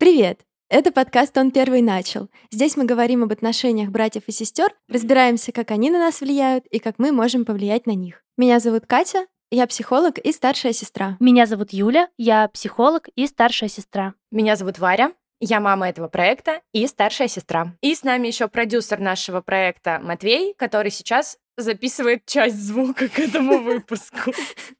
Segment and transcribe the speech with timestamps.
[0.00, 0.40] Привет!
[0.70, 2.30] Это подкаст «Он первый начал».
[2.50, 6.78] Здесь мы говорим об отношениях братьев и сестер, разбираемся, как они на нас влияют и
[6.78, 8.24] как мы можем повлиять на них.
[8.38, 11.18] Меня зовут Катя, я психолог и старшая сестра.
[11.20, 14.14] Меня зовут Юля, я психолог и старшая сестра.
[14.30, 17.74] Меня зовут Варя, я мама этого проекта и старшая сестра.
[17.82, 23.58] И с нами еще продюсер нашего проекта Матвей, который сейчас записывает часть звука к этому
[23.62, 24.32] выпуску.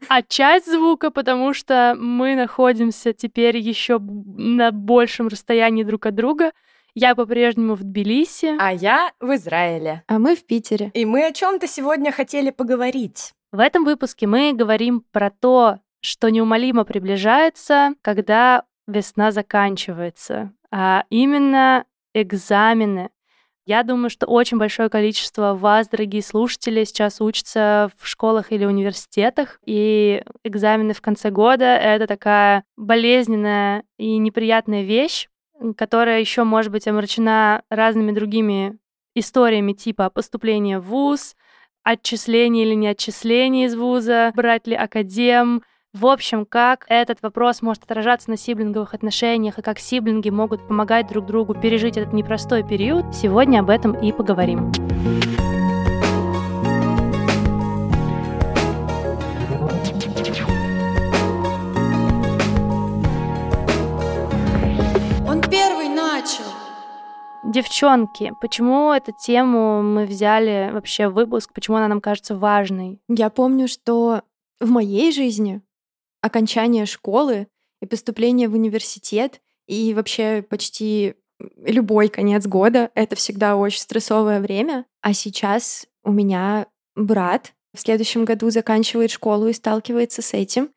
[0.09, 6.53] А часть звука, потому что мы находимся теперь еще на большем расстоянии друг от друга.
[6.95, 8.57] Я по-прежнему в Тбилиси.
[8.59, 10.03] А я в Израиле.
[10.07, 10.91] А мы в Питере.
[10.95, 13.33] И мы о чем-то сегодня хотели поговорить.
[13.53, 21.85] В этом выпуске мы говорим про то, что неумолимо приближается, когда весна заканчивается, а именно
[22.15, 23.11] экзамены.
[23.67, 29.61] Я думаю, что очень большое количество вас, дорогие слушатели, сейчас учатся в школах или университетах,
[29.65, 35.29] и экзамены в конце года— это такая болезненная и неприятная вещь,
[35.77, 38.79] которая еще может быть омрачена разными другими
[39.15, 41.37] историями типа поступления в ВУЗ,
[41.83, 45.63] отчисление или не отчисление из вуза, брать ли академ,
[45.93, 51.09] в общем, как этот вопрос может отражаться на сиблинговых отношениях и как сиблинги могут помогать
[51.09, 54.71] друг другу пережить этот непростой период, сегодня об этом и поговорим.
[65.27, 66.45] Он первый начал.
[67.45, 73.01] Девчонки, почему эту тему мы взяли вообще в выпуск, почему она нам кажется важной?
[73.09, 74.23] Я помню, что
[74.61, 75.63] в моей жизни
[76.21, 77.49] окончание школы
[77.81, 81.15] и поступление в университет и вообще почти
[81.57, 84.87] любой конец года— это всегда очень стрессовое время.
[85.01, 90.71] А сейчас у меня брат в следующем году заканчивает школу и сталкивается с этим.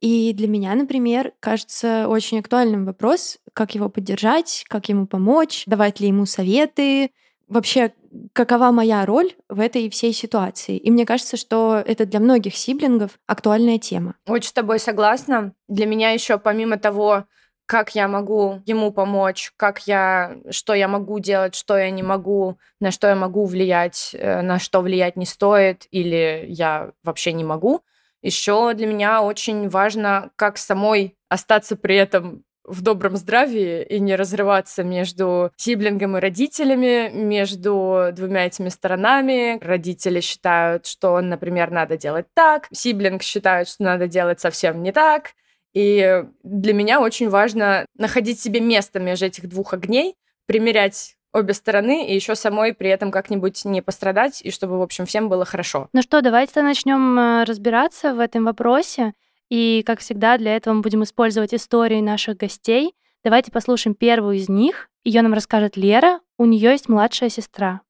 [0.00, 6.00] И для меня, например, кажется очень актуальным вопрос, как его поддержать, как ему помочь, давать
[6.00, 7.10] ли ему советы,
[7.48, 7.92] вообще,
[8.32, 10.76] какова моя роль в этой всей ситуации.
[10.76, 14.14] И мне кажется, что это для многих сиблингов актуальная тема.
[14.26, 15.52] Очень с тобой согласна.
[15.68, 17.24] Для меня еще помимо того,
[17.66, 22.58] как я могу ему помочь, как я, что я могу делать, что я не могу,
[22.80, 27.44] на что я могу влиять, э, на что влиять не стоит, или я вообще не
[27.44, 27.82] могу.
[28.22, 34.14] Еще для меня очень важно, как самой остаться при этом в добром здравии и не
[34.16, 39.58] разрываться между сиблингом и родителями, между двумя этими сторонами.
[39.64, 45.32] Родители считают, что, например, надо делать так, сиблинг считает, что надо делать совсем не так.
[45.74, 50.14] И для меня очень важно находить себе место между этих двух огней,
[50.46, 55.06] примерять обе стороны и еще самой при этом как-нибудь не пострадать, и чтобы, в общем,
[55.06, 55.88] всем было хорошо.
[55.92, 59.12] Ну что, давайте начнем э, разбираться в этом вопросе.
[59.50, 62.92] И, как всегда, для этого мы будем использовать истории наших гостей.
[63.24, 64.90] Давайте послушаем первую из них.
[65.04, 66.20] Ее нам расскажет Лера.
[66.36, 67.80] У нее есть младшая сестра.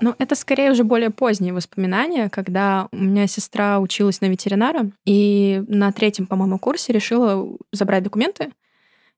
[0.00, 5.62] Ну, это скорее уже более поздние воспоминания, когда у меня сестра училась на ветеринара, и
[5.66, 8.52] на третьем, по-моему, курсе решила забрать документы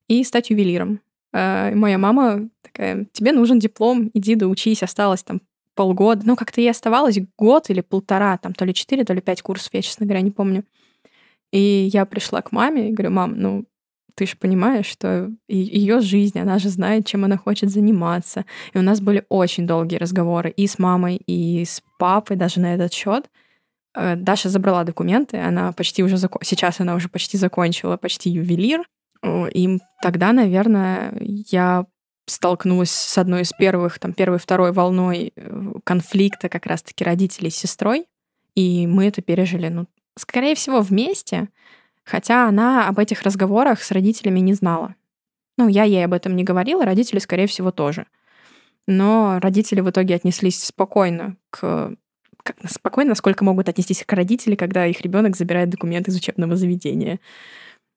[0.08, 1.00] и стать ювелиром.
[1.32, 5.42] А, моя мама такая, тебе нужен диплом, иди доучись, осталось там
[5.74, 6.22] полгода.
[6.24, 9.72] Ну, как-то ей оставалось год или полтора, там то ли четыре, то ли пять курсов,
[9.72, 10.64] я, честно говоря, не помню.
[11.52, 13.64] И я пришла к маме и говорю, мам, ну,
[14.14, 18.44] ты же понимаешь, что ее жизнь, она же знает, чем она хочет заниматься.
[18.74, 22.74] И у нас были очень долгие разговоры и с мамой, и с папой даже на
[22.74, 23.30] этот счет.
[23.94, 26.42] Э, Даша забрала документы, она почти уже закон...
[26.44, 28.84] сейчас она уже почти закончила, почти ювелир.
[29.52, 31.86] И тогда, наверное, я
[32.26, 37.56] столкнулась с одной из первых, там, первой, второй волной э, конфликта как раз-таки родителей с
[37.56, 38.06] сестрой.
[38.54, 41.48] И мы это пережили, ну, скорее всего, вместе,
[42.04, 44.94] хотя она об этих разговорах с родителями не знала.
[45.58, 48.06] Ну, я ей об этом не говорила, родители, скорее всего, тоже.
[48.86, 51.94] Но родители в итоге отнеслись спокойно к
[52.66, 57.20] спокойно, насколько могут отнестись к родители, когда их ребенок забирает документы из учебного заведения.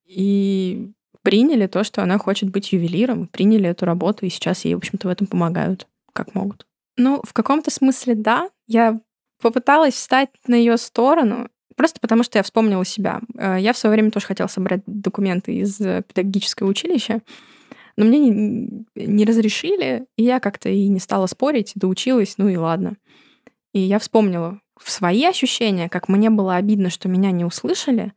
[0.06, 0.92] И
[1.22, 5.08] приняли то, что она хочет быть ювелиром, приняли эту работу, и сейчас ей, в общем-то,
[5.08, 6.68] в этом помогают, как могут.
[6.98, 8.50] Ну, в каком-то смысле да.
[8.68, 9.00] Я
[9.42, 13.22] попыталась встать на ее сторону, Просто потому, что я вспомнила себя.
[13.38, 17.22] Э, я в свое время тоже хотела собрать документы из э, педагогического училища,
[17.96, 22.56] но мне не, не разрешили, и я как-то и не стала спорить, доучилась, ну и
[22.56, 22.98] ладно.
[23.74, 28.14] И я вспомнила в свои ощущения, как мне было обидно, что меня не услышали,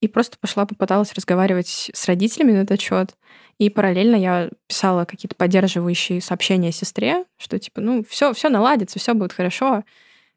[0.00, 3.14] и просто пошла, попыталась разговаривать с родителями на этот счет.
[3.58, 9.14] И параллельно я писала какие-то поддерживающие сообщения сестре, что типа, ну, все, все наладится, все
[9.14, 9.84] будет хорошо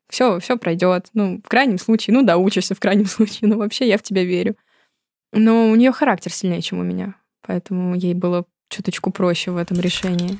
[0.09, 1.07] все, все пройдет.
[1.13, 4.55] Ну, в крайнем случае, ну, доучишься в крайнем случае, но вообще я в тебя верю.
[5.33, 7.15] Но у нее характер сильнее, чем у меня.
[7.45, 10.39] поэтому ей было чуточку проще в этом решении.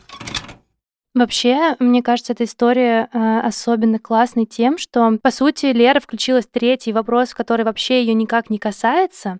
[1.13, 6.51] Вообще, мне кажется, эта история э, особенно классной тем, что, по сути, Лера включилась в
[6.51, 9.39] третий вопрос, который вообще ее никак не касается,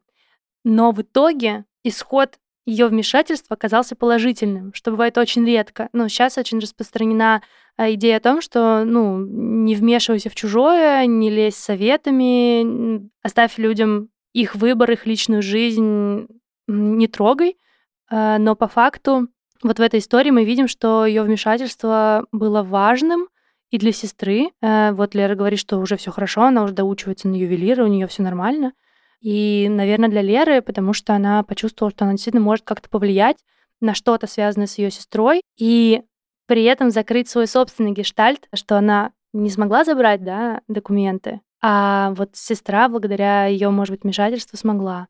[0.63, 5.89] но в итоге исход ее вмешательства оказался положительным, что бывает очень редко.
[5.93, 7.43] Ну, сейчас очень распространена
[7.77, 14.09] э, идея о том, что, ну, не вмешивайся в чужое, не лезь советами, оставь людям
[14.33, 16.27] их выбор, их личную жизнь,
[16.67, 17.57] не трогай.
[18.11, 19.27] Э, но по факту
[19.63, 23.27] вот в этой истории мы видим, что ее вмешательство было важным
[23.69, 24.51] и для сестры.
[24.61, 28.07] Э, вот Лера говорит, что уже все хорошо, она уже доучивается на ювелира, у нее
[28.07, 28.73] все нормально.
[29.19, 33.37] И, наверное, для Леры, потому что она почувствовала, что она действительно может как-то повлиять
[33.81, 36.03] на что-то, связанное с ее сестрой, и
[36.47, 42.31] при этом закрыть свой собственный гештальт, что она не смогла забрать да, документы, а вот
[42.33, 45.07] сестра, благодаря ее, может быть, вмешательству, смогла.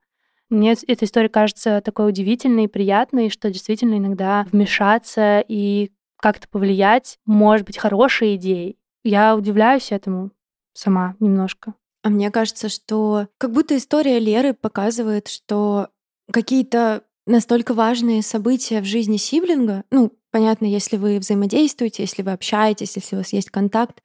[0.50, 7.20] Мне эта история кажется такой удивительной и приятной, что действительно иногда вмешаться и как-то повлиять
[7.26, 8.78] может быть хорошей идеей.
[9.04, 10.32] Я удивляюсь этому
[10.74, 11.74] сама немножко.
[12.04, 15.90] А мне кажется, что как будто история Леры показывает, что
[16.32, 22.96] какие-то настолько важные события в жизни сиблинга, ну, понятно, если вы взаимодействуете, если вы общаетесь,
[22.96, 24.02] если у вас есть контакт,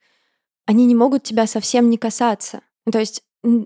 [0.65, 2.61] они не могут тебя совсем не касаться.
[2.91, 3.23] То есть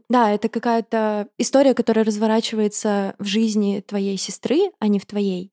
[0.10, 5.52] да, это какая-то история, которая разворачивается в жизни твоей сестры, а не в твоей.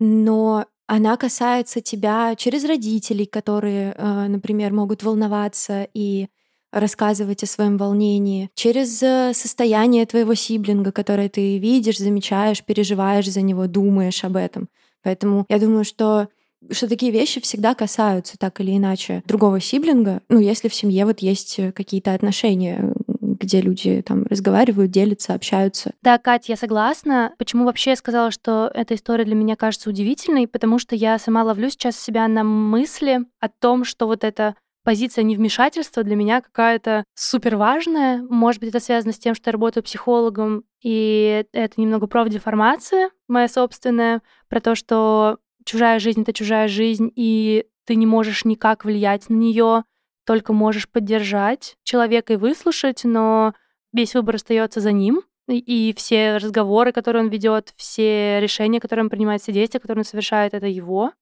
[0.00, 6.26] Но она касается тебя через родителей, которые, э, например, могут волноваться и
[6.72, 13.42] рассказывать о своем волнении, через э, состояние твоего сиблинга, которое ты видишь, замечаешь, переживаешь за
[13.42, 14.68] него, думаешь об этом.
[15.02, 16.28] Поэтому я думаю, что
[16.70, 21.20] что такие вещи всегда касаются так или иначе другого сиблинга, ну, если в семье вот
[21.20, 25.92] есть э, какие-то отношения, где люди там разговаривают, делятся, общаются.
[26.02, 27.34] Да, Катя, я согласна.
[27.38, 30.46] Почему вообще я сказала, что эта история для меня кажется удивительной?
[30.46, 34.54] Потому что я сама ловлю сейчас себя на мысли о том, что вот эта
[34.84, 38.22] позиция невмешательства для меня какая-то супер важная.
[38.28, 43.48] Может быть, это связано с тем, что я работаю психологом, и это немного профдеформация моя
[43.48, 45.38] собственная, про то, что
[45.70, 49.84] чужая жизнь— это чужая жизнь, и ты не можешь никак влиять на нее,
[50.26, 53.54] только можешь поддержать человека и выслушать, но
[53.92, 55.22] весь выбор остается за ним.
[55.48, 60.04] И все разговоры, которые он ведет, все решения, которые он принимает, все действия, которые он
[60.04, 61.12] совершает, это его.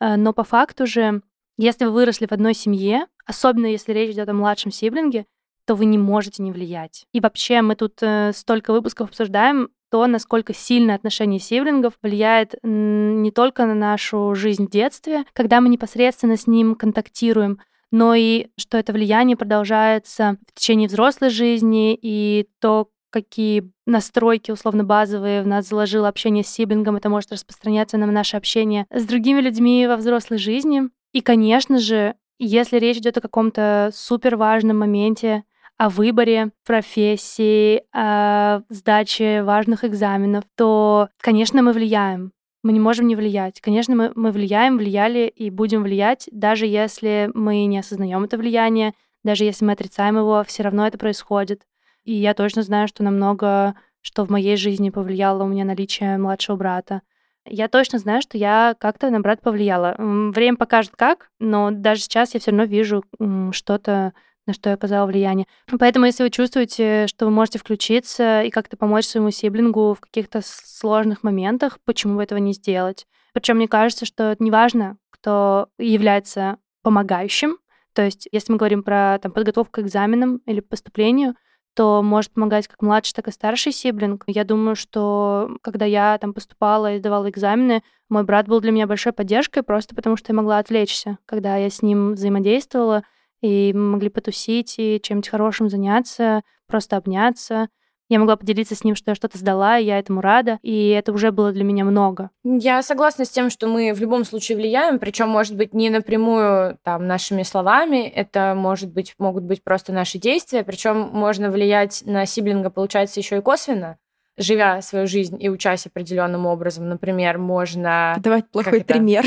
[0.00, 1.22] Э, но по факту же,
[1.58, 5.26] если вы выросли в одной семье, особенно если речь идет о младшем сиблинге,
[5.66, 7.06] то вы не можете не влиять.
[7.12, 13.30] И вообще мы тут э, столько выпусков обсуждаем то, насколько сильно отношение сиблингов влияет не
[13.30, 17.60] только на нашу жизнь в детстве, когда мы непосредственно с ним контактируем,
[17.90, 24.82] но и что это влияние продолжается в течение взрослой жизни, и то, какие настройки условно
[24.82, 29.42] базовые в нас заложило общение с сиблингом, это может распространяться на наше общение с другими
[29.42, 30.84] людьми во взрослой жизни.
[31.12, 35.44] И, конечно же, если речь идет о каком-то супер важном моменте,
[35.82, 42.30] о выборе профессии, о сдаче важных экзаменов, то, конечно, мы влияем
[42.62, 43.60] мы не можем не влиять.
[43.60, 48.94] Конечно, мы, мы влияем, влияли и будем влиять, даже если мы не осознаем это влияние,
[49.24, 51.62] даже если мы отрицаем его, все равно это происходит.
[52.04, 56.54] И я точно знаю, что намного, что в моей жизни повлияло у меня наличие младшего
[56.54, 57.02] брата.
[57.44, 59.96] Я точно знаю, что я как-то на брата повлияла.
[59.98, 63.02] Время покажет как, но даже сейчас я все равно вижу
[63.50, 64.12] что-то
[64.46, 65.46] на что я оказала влияние.
[65.78, 70.40] Поэтому, если вы чувствуете, что вы можете включиться и как-то помочь своему сиблингу в каких-то
[70.42, 73.06] сложных моментах, почему бы этого не сделать?
[73.32, 77.58] Причем мне кажется, что это не важно, кто является помогающим.
[77.94, 81.34] То есть, если мы говорим про там, подготовку к экзаменам или поступлению,
[81.74, 84.24] то может помогать как младший, так и старший сиблинг.
[84.26, 88.86] Я думаю, что когда я там поступала и сдавала экзамены, мой брат был для меня
[88.86, 93.04] большой поддержкой, просто потому что я могла отвлечься, когда я с ним взаимодействовала,
[93.42, 97.68] и мы могли потусить и чем-нибудь хорошим заняться, просто обняться.
[98.08, 101.12] Я могла поделиться с ним, что я что-то сдала, и я этому рада, и это
[101.12, 102.30] уже было для меня много.
[102.44, 106.78] Я согласна с тем, что мы в любом случае влияем, причем, может быть, не напрямую
[106.82, 112.26] там нашими словами, это может быть, могут быть просто наши действия, причем можно влиять на
[112.26, 113.96] сиблинга, получается, еще и косвенно
[114.36, 118.16] живя свою жизнь и учась определенным образом, например, можно...
[118.18, 119.24] Давать плохой пример.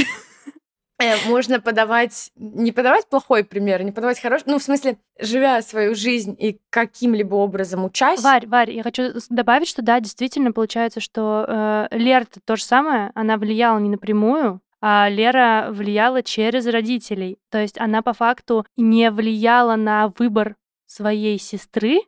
[0.98, 5.94] Э, можно подавать, не подавать плохой пример, не подавать хороший, ну, в смысле, живя свою
[5.94, 8.22] жизнь и каким-либо образом учась.
[8.22, 13.12] Варь, Варь, я хочу добавить, что да, действительно получается, что э, Лера то же самое,
[13.14, 17.40] она влияла не напрямую, а Лера влияла через родителей.
[17.50, 22.02] То есть она по факту не влияла на выбор своей сестры,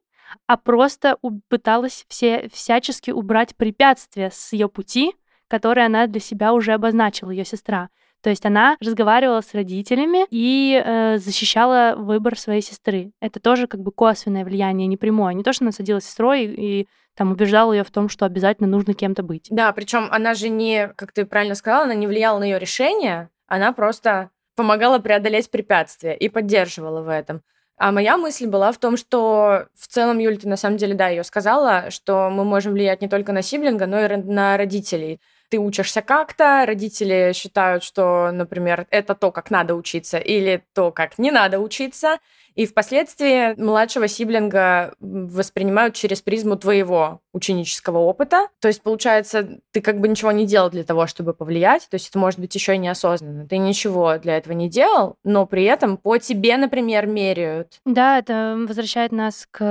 [0.45, 1.17] а просто
[1.49, 5.13] пыталась все, всячески убрать препятствия с ее пути,
[5.47, 7.89] которые она для себя уже обозначила, ее сестра.
[8.27, 13.13] То есть она разговаривала с родителями и э, защищала выбор своей сестры.
[13.21, 15.33] Это тоже как бы косвенное влияние, не прямое.
[15.33, 18.25] Не то, что она садилась с сестрой и, и там убеждала ее в том, что
[18.25, 19.47] обязательно нужно кем-то быть.
[19.49, 23.29] Да, причем она же не, как ты правильно сказала, она не влияла на ее решение,
[23.47, 27.43] она просто помогала преодолеть препятствия и поддерживала в этом.
[27.77, 31.07] А моя мысль была в том, что в целом, Юля, ты на самом деле, да,
[31.07, 35.59] ее сказала, что мы можем влиять не только на сиблинга, но и на родителей ты
[35.59, 41.31] учишься как-то, родители считают, что, например, это то, как надо учиться, или то, как не
[41.31, 42.17] надо учиться,
[42.57, 48.47] и впоследствии младшего сиблинга воспринимают через призму твоего ученического опыта.
[48.59, 51.87] То есть, получается, ты как бы ничего не делал для того, чтобы повлиять.
[51.87, 53.47] То есть это может быть еще и неосознанно.
[53.47, 57.79] Ты ничего для этого не делал, но при этом по тебе, например, меряют.
[57.85, 59.61] Да, это возвращает нас к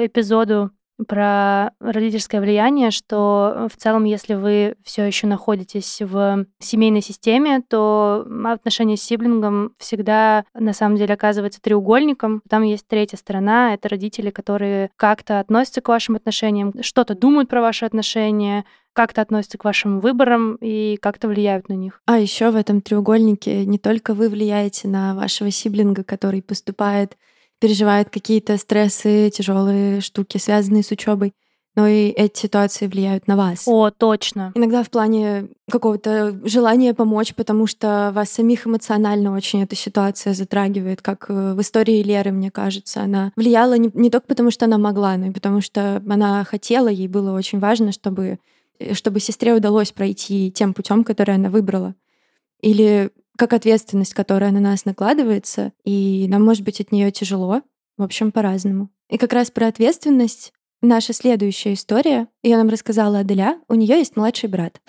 [0.00, 0.72] эпизоду
[1.06, 7.62] про родительское влияние, что э, в целом, если вы все еще находитесь в семейной системе,
[7.68, 12.42] то отношения с сиблингом всегда на самом деле оказывается треугольником.
[12.48, 17.60] Там есть третья сторона, это родители, которые как-то относятся к вашим отношениям, что-то думают про
[17.60, 18.64] ваши отношения,
[18.96, 22.00] как-то относятся к вашим выборам и как-то влияют на них.
[22.06, 27.18] А еще в этом треугольнике не только вы влияете на вашего сиблинга, который поступает
[27.60, 31.32] переживают какие-то стрессы, тяжелые штуки, связанные с учебой,
[31.76, 33.64] но и эти ситуации влияют на вас.
[33.66, 34.50] О, точно.
[34.54, 41.02] Иногда в плане какого-то желания помочь, потому что вас самих эмоционально очень эта ситуация затрагивает,
[41.02, 43.02] как э, в истории Леры, мне кажется.
[43.02, 46.88] Она влияла не, не только потому, что она могла, но и потому, что она хотела,
[46.88, 48.38] ей было очень важно, чтобы,
[48.78, 51.94] э, чтобы сестре удалось пройти тем путем, который она выбрала.
[52.62, 57.62] Или как ответственность, которая на нас накладывается, и нам может быть от нее тяжело,
[57.96, 58.90] в общем, по-разному.
[59.08, 60.52] И как раз про ответственность
[60.82, 62.28] наша следующая история.
[62.42, 63.60] Ее нам рассказала Аделя.
[63.68, 64.80] У нее есть младший брат.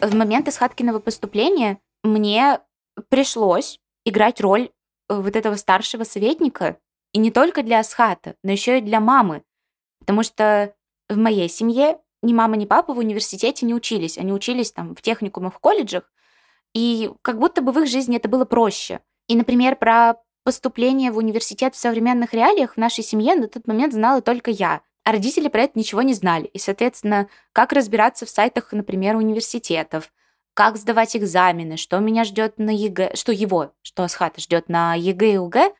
[0.00, 2.60] В момент Исхаткиного поступления мне
[3.08, 4.70] пришлось играть роль
[5.08, 6.78] вот этого старшего советника,
[7.12, 9.42] и не только для Асхата, но еще и для мамы.
[9.98, 10.74] Потому что
[11.08, 14.18] в моей семье ни мама, ни папа в университете не учились.
[14.18, 16.10] Они учились там в техникумах, в колледжах,
[16.74, 19.00] и как будто бы в их жизни это было проще.
[19.28, 23.92] И, например, про поступление в университет в современных реалиях в нашей семье на тот момент
[23.92, 24.82] знала только я.
[25.04, 26.46] А родители про это ничего не знали.
[26.46, 30.12] И, соответственно, как разбираться в сайтах, например, университетов,
[30.54, 35.34] как сдавать экзамены, что меня ждет на ЕГЭ, что его, что Асхата ждет на ЕГЭ
[35.34, 35.72] и ОГЭ,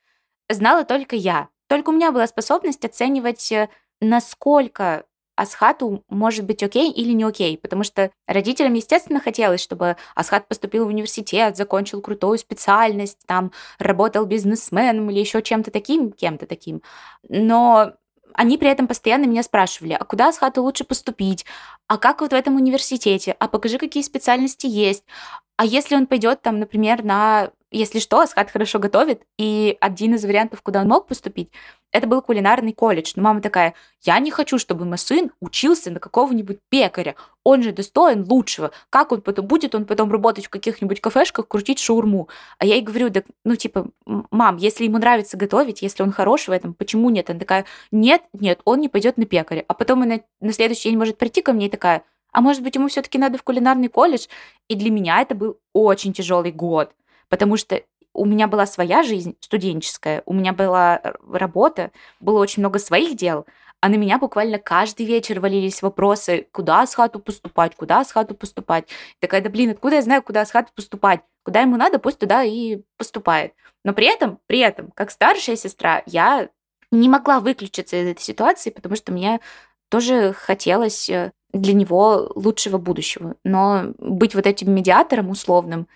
[0.48, 1.48] знала только я.
[1.68, 3.68] Только у меня была способность оценивать, э,
[4.00, 5.04] насколько
[5.40, 10.84] Асхату может быть окей или не окей, потому что родителям, естественно, хотелось, чтобы Асхат поступил
[10.84, 16.82] в университет, закончил крутую специальность, там работал бизнесменом или еще чем-то таким, кем-то таким.
[17.26, 17.92] Но
[18.34, 21.46] они при этом постоянно меня спрашивали, а куда Асхату лучше поступить,
[21.86, 25.04] а как вот в этом университете, а покажи, какие специальности есть,
[25.56, 30.24] а если он пойдет там, например, на если что, Асхат хорошо готовит, и один из
[30.24, 31.50] вариантов, куда он мог поступить,
[31.92, 33.12] это был кулинарный колледж.
[33.16, 37.14] Но мама такая, я не хочу, чтобы мой сын учился на какого-нибудь пекаря.
[37.44, 38.72] Он же достоин лучшего.
[38.90, 42.28] Как он потом будет, он потом работать в каких-нибудь кафешках, крутить шаурму.
[42.58, 43.86] А я ей говорю, да, ну типа,
[44.30, 47.30] мам, если ему нравится готовить, если он хорош в этом, почему нет?
[47.30, 49.64] Она такая, нет, нет, он не пойдет на пекаря.
[49.68, 52.76] А потом она на следующий день может прийти ко мне и такая, а может быть,
[52.76, 54.26] ему все-таки надо в кулинарный колледж?
[54.68, 56.92] И для меня это был очень тяжелый год
[57.30, 57.82] потому что
[58.12, 61.00] у меня была своя жизнь студенческая, у меня была
[61.32, 63.46] работа, было очень много своих дел,
[63.80, 68.34] а на меня буквально каждый вечер валились вопросы, куда с хату поступать, куда с хату
[68.34, 68.88] поступать.
[69.20, 71.20] Такая, да блин, откуда я знаю, куда с хату поступать?
[71.44, 73.54] Куда ему надо, пусть туда и поступает.
[73.82, 76.50] Но при этом, при этом, как старшая сестра, я
[76.90, 79.40] не могла выключиться из этой ситуации, потому что мне
[79.88, 83.34] тоже хотелось э, для него лучшего будущего.
[83.44, 85.88] Но быть вот этим медиатором условным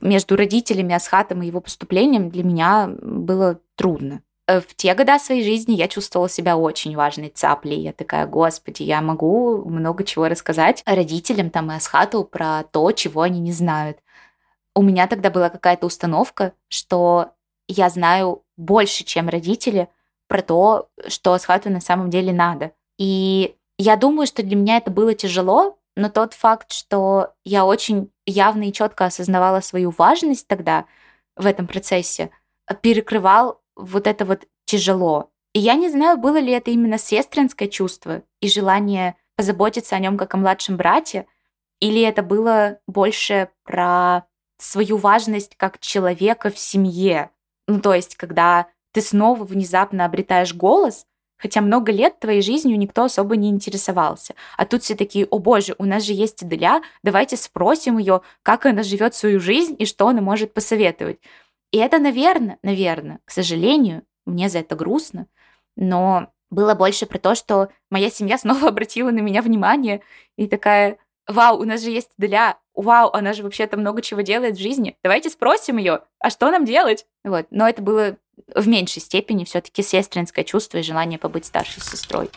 [0.00, 4.22] между родителями, Асхатом и его поступлением для меня было трудно.
[4.50, 7.80] Э, в те годы своей жизни я чувствовала себя очень важной цаплей.
[7.80, 13.22] Я такая, господи, я могу много чего рассказать родителям там и Асхату про то, чего
[13.22, 13.98] они не знают.
[14.74, 17.32] У меня тогда была какая-то установка, что
[17.68, 19.88] я знаю больше, чем родители,
[20.26, 22.72] про то, что Асхату на самом деле надо.
[22.98, 28.10] И я думаю, что для меня это было тяжело, но тот факт, что я очень
[28.26, 30.84] явно и четко осознавала свою важность тогда
[31.36, 32.30] в этом процессе,
[32.82, 35.30] перекрывал вот это вот тяжело.
[35.54, 40.18] И я не знаю, было ли это именно сестринское чувство и желание позаботиться о нем
[40.18, 41.26] как о младшем брате,
[41.80, 44.26] или это было больше про
[44.58, 47.30] свою важность как человека в семье.
[47.66, 51.06] Ну, то есть, когда ты снова внезапно обретаешь голос,
[51.40, 54.34] Хотя много лет твоей жизнью никто особо не интересовался.
[54.56, 58.66] А тут все такие, о боже, у нас же есть Аделя, давайте спросим ее, как
[58.66, 61.18] она живет свою жизнь и что она может посоветовать.
[61.72, 65.26] И это, наверное, наверное, к сожалению, мне за это грустно,
[65.76, 70.02] но было больше про то, что моя семья снова обратила на меня внимание
[70.36, 74.56] и такая, вау, у нас же есть Аделя, вау, она же вообще-то много чего делает
[74.56, 77.06] в жизни, давайте спросим ее, а что нам делать?
[77.24, 78.16] Вот, но это было
[78.54, 82.30] в меньшей степени все-таки сестринское чувство и желание побыть старшей сестрой.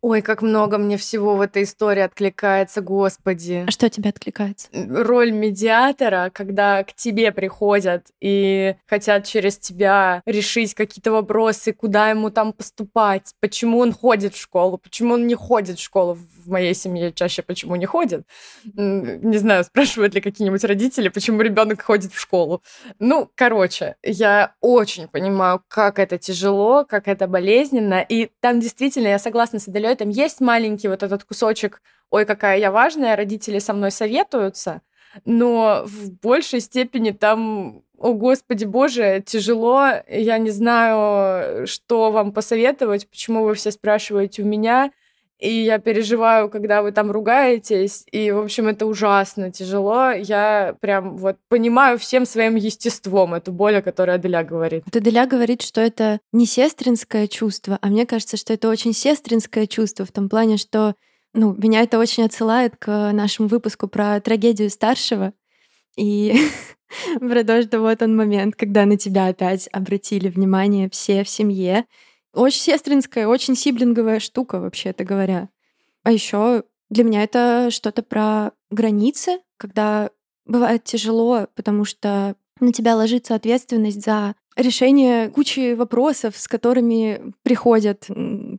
[0.00, 3.64] Ой, как много мне всего в этой истории откликается, господи.
[3.66, 4.68] А что тебе откликается?
[4.72, 12.30] Роль медиатора, когда к тебе приходят и хотят через тебя решить какие-то вопросы, куда ему
[12.30, 16.14] там поступать, почему он ходит в школу, почему он не ходит в школу.
[16.14, 18.22] В моей семье чаще почему не ходит.
[18.64, 22.62] Не знаю, спрашивают ли какие-нибудь родители, почему ребенок ходит в школу.
[23.00, 28.00] Ну, короче, я очень понимаю, как это тяжело, как это болезненно.
[28.08, 31.80] И там действительно, я согласна с Аделей, Ой, там есть маленький вот этот кусочек,
[32.10, 34.82] ой, какая я важная, родители со мной советуются,
[35.24, 43.08] но в большей степени там, о господи боже, тяжело, я не знаю, что вам посоветовать,
[43.08, 44.90] почему вы все спрашиваете у меня,
[45.38, 50.10] и я переживаю, когда вы там ругаетесь, и, в общем, это ужасно тяжело.
[50.10, 54.82] Я прям вот понимаю всем своим естеством эту боль, о которой Аделя говорит.
[54.84, 59.66] Вот Аделя говорит, что это не сестринское чувство, а мне кажется, что это очень сестринское
[59.66, 60.94] чувство в том плане, что
[61.34, 65.32] ну, меня это очень отсылает к нашему выпуску про трагедию старшего.
[65.96, 66.34] И
[67.20, 71.84] про то, что вот он момент, когда на тебя опять обратили внимание все в семье,
[72.38, 75.48] очень сестринская, очень сиблинговая штука, вообще-то говоря.
[76.04, 80.10] А еще для меня это что-то про границы, когда
[80.46, 88.06] бывает тяжело, потому что на тебя ложится ответственность за решение кучи вопросов, с которыми приходят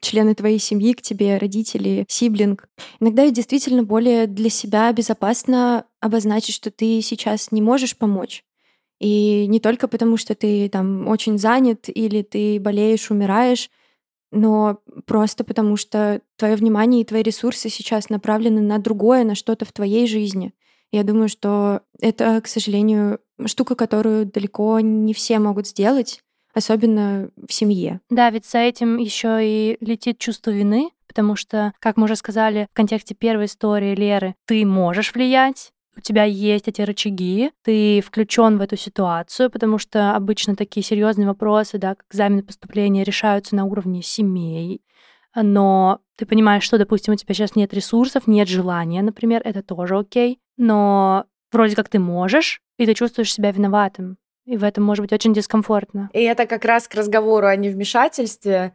[0.01, 2.69] члены твоей семьи к тебе, родители, сиблинг.
[2.99, 8.43] Иногда действительно более для себя безопасно обозначить, что ты сейчас не можешь помочь.
[8.99, 13.69] И не только потому, что ты там очень занят или ты болеешь, умираешь,
[14.31, 19.65] но просто потому, что твое внимание и твои ресурсы сейчас направлены на другое, на что-то
[19.65, 20.53] в твоей жизни.
[20.91, 26.21] Я думаю, что это, к сожалению, штука, которую далеко не все могут сделать,
[26.53, 28.01] особенно в семье.
[28.09, 32.67] Да, ведь за этим еще и летит чувство вины, потому что, как мы уже сказали
[32.71, 38.57] в контексте первой истории Леры, ты можешь влиять, у тебя есть эти рычаги, ты включен
[38.57, 43.65] в эту ситуацию, потому что обычно такие серьезные вопросы, да, как экзамены поступления, решаются на
[43.65, 44.81] уровне семей.
[45.35, 49.97] Но ты понимаешь, что, допустим, у тебя сейчас нет ресурсов, нет желания, например, это тоже
[49.97, 50.39] окей.
[50.57, 54.17] Но вроде как ты можешь, и ты чувствуешь себя виноватым.
[54.45, 56.09] И в этом может быть очень дискомфортно.
[56.13, 58.73] И это как раз к разговору о невмешательстве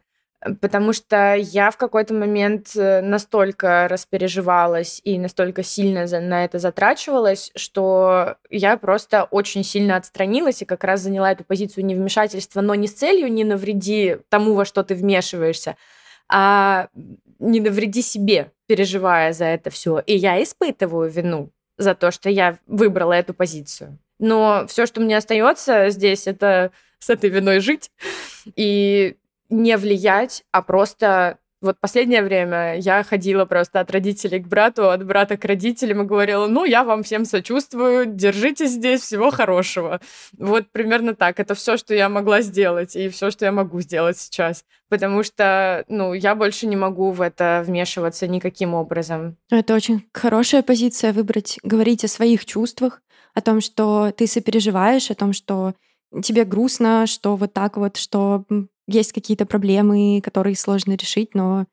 [0.61, 7.51] потому что я в какой-то момент э, настолько распереживалась и настолько сильно на это затрачивалась,
[7.55, 12.87] что я просто очень сильно отстранилась и как раз заняла эту позицию невмешательства, но не
[12.87, 15.77] с целью не навреди тому, во что ты вмешиваешься,
[16.29, 16.89] а
[17.39, 19.99] не навреди себе, переживая за это все.
[20.05, 23.97] И я испытываю вину за то, что я выбрала эту позицию.
[24.19, 27.91] Но все, что мне остается здесь, это с этой виной жить.
[28.55, 29.17] И
[29.49, 35.05] не влиять, а просто вот последнее время я ходила просто от родителей к брату, от
[35.05, 39.99] брата к родителям и говорила, ну, я вам всем сочувствую, держитесь здесь, всего хорошего.
[40.37, 41.39] Вот примерно так.
[41.39, 44.63] Это все, что я могла сделать, и все, что я могу сделать сейчас.
[44.89, 49.37] Потому что, ну, я больше не могу в это вмешиваться никаким образом.
[49.49, 53.01] Это очень хорошая позиция выбрать, говорить о своих чувствах,
[53.33, 55.73] о том, что ты сопереживаешь, о том, что
[56.23, 58.43] тебе грустно, что вот так вот, что
[58.87, 61.65] есть какие-то проблемы, которые сложно решить, но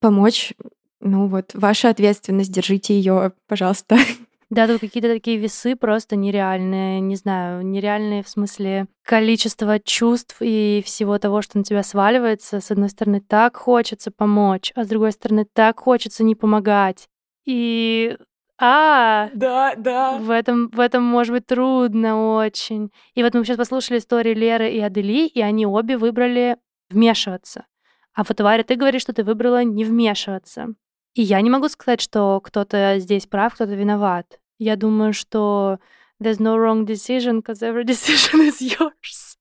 [0.00, 0.52] помочь,
[1.00, 3.96] ну вот, ваша ответственность, держите ее, пожалуйста.
[4.50, 10.82] Да, тут какие-то такие весы просто нереальные, не знаю, нереальные в смысле количества чувств и
[10.84, 12.60] всего того, что на тебя сваливается.
[12.60, 17.08] С одной стороны, так хочется помочь, а с другой стороны, так хочется не помогать.
[17.46, 18.18] И
[18.64, 20.18] а, да, да.
[20.18, 22.92] В этом, в этом может быть трудно очень.
[23.14, 27.66] И вот мы сейчас послушали истории Леры и Адели, и они обе выбрали вмешиваться.
[28.14, 30.68] А вот, Варя, ты говоришь, что ты выбрала не вмешиваться.
[31.14, 34.38] И я не могу сказать, что кто-то здесь прав, кто-то виноват.
[34.58, 35.80] Я думаю, что
[36.22, 39.31] there's no wrong decision, because every decision is yours.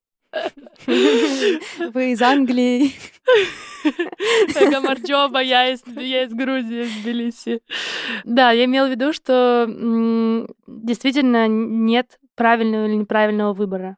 [0.85, 2.93] Вы из Англии.
[4.71, 7.61] Гамарджоба, я из, я из Грузии, из Тбилиси.
[8.23, 9.67] Да, я имела в виду, что
[10.67, 13.97] действительно нет правильного или неправильного выбора.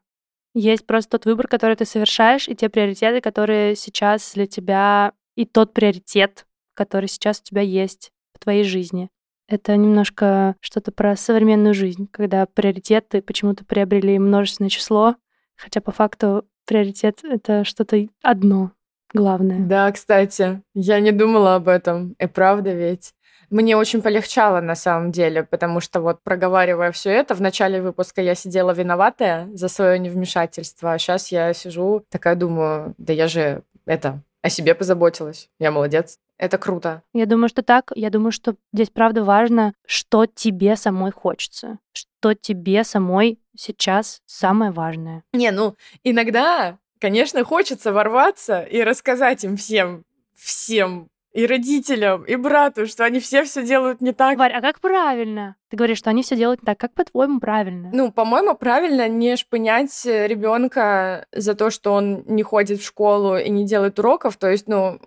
[0.54, 5.46] Есть просто тот выбор, который ты совершаешь, и те приоритеты, которые сейчас для тебя и
[5.46, 9.10] тот приоритет, который сейчас у тебя есть в твоей жизни.
[9.48, 15.16] Это немножко что-то про современную жизнь, когда приоритеты почему-то приобрели множественное число,
[15.56, 18.72] хотя по факту приоритет— это что-то одно
[19.12, 19.60] главное.
[19.60, 22.14] Да, кстати, я не думала об этом.
[22.18, 23.14] И правда ведь.
[23.50, 28.20] Мне очень полегчало на самом деле, потому что вот проговаривая все это, в начале выпуска
[28.20, 33.62] я сидела виноватая за свое невмешательство, а сейчас я сижу такая думаю, да я же
[33.86, 36.18] это о себе позаботилась, я молодец.
[36.36, 37.02] Это круто.
[37.12, 37.92] Я думаю, что так.
[37.94, 41.78] Я думаю, что здесь правда важно, что тебе самой хочется,
[42.24, 45.24] что тебе самой сейчас самое важное.
[45.34, 52.86] Не, ну, иногда, конечно, хочется ворваться и рассказать им всем, всем и родителям, и брату,
[52.86, 54.38] что они все все делают не так.
[54.38, 55.56] Варь, а как правильно?
[55.68, 56.78] Ты говоришь, что они все делают не так.
[56.78, 57.90] Как по-твоему правильно?
[57.92, 63.50] Ну, по-моему, правильно не шпынять ребенка за то, что он не ходит в школу и
[63.50, 64.38] не делает уроков.
[64.38, 64.98] То есть, ну,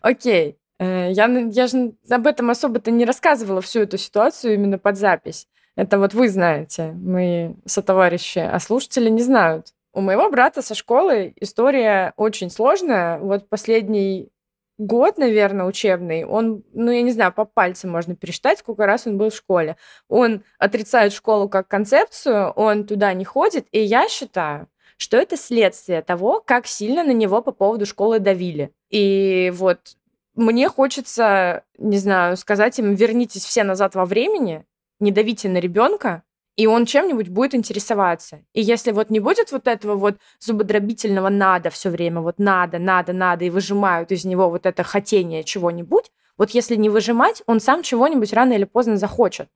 [0.00, 0.56] окей.
[0.78, 5.46] Э, я, я же об этом особо-то не рассказывала всю эту ситуацию именно под запись.
[5.80, 9.68] Это вот вы знаете, мои сотоварищи, а слушатели не знают.
[9.94, 13.18] У моего брата со школы история очень сложная.
[13.18, 14.28] Вот последний
[14.76, 19.16] год, наверное, учебный, он, ну, я не знаю, по пальцам можно пересчитать, сколько раз он
[19.16, 19.78] был в школе.
[20.10, 26.02] Он отрицает школу как концепцию, он туда не ходит, и я считаю, что это следствие
[26.02, 28.70] того, как сильно на него по поводу школы давили.
[28.90, 29.96] И вот
[30.34, 34.66] мне хочется, не знаю, сказать им, вернитесь все назад во времени,
[35.00, 36.22] не давите на ребенка,
[36.56, 38.42] и он чем-нибудь будет интересоваться.
[38.52, 43.12] И если вот не будет вот этого вот зубодробительного надо все время, вот надо, надо,
[43.12, 47.82] надо, и выжимают из него вот это хотение чего-нибудь, вот если не выжимать, он сам
[47.82, 49.48] чего-нибудь рано или поздно захочет.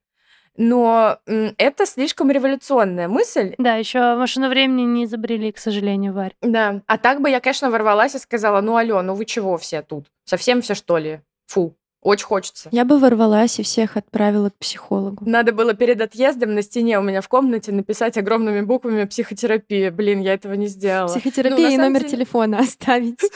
[0.56, 3.54] Но это слишком революционная мысль.
[3.58, 6.34] Да, еще машину времени не изобрели, к сожалению, Варь.
[6.42, 6.82] Да.
[6.86, 10.06] А так бы я, конечно, ворвалась и сказала, ну, алло, ну вы чего все тут?
[10.24, 11.20] Совсем все, что ли?
[11.46, 11.74] Фу.
[12.04, 12.68] Очень хочется.
[12.70, 15.24] Я бы ворвалась и всех отправила к психологу.
[15.26, 19.90] Надо было перед отъездом на стене у меня в комнате написать огромными буквами психотерапия.
[19.90, 21.08] Блин, я этого не сделала.
[21.08, 22.10] Психотерапия ну, и номер деле...
[22.10, 23.20] телефона оставить.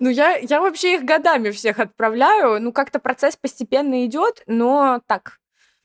[0.00, 2.60] Ну, я, я вообще их годами всех отправляю.
[2.60, 5.38] Ну, как-то процесс постепенно идет, но так,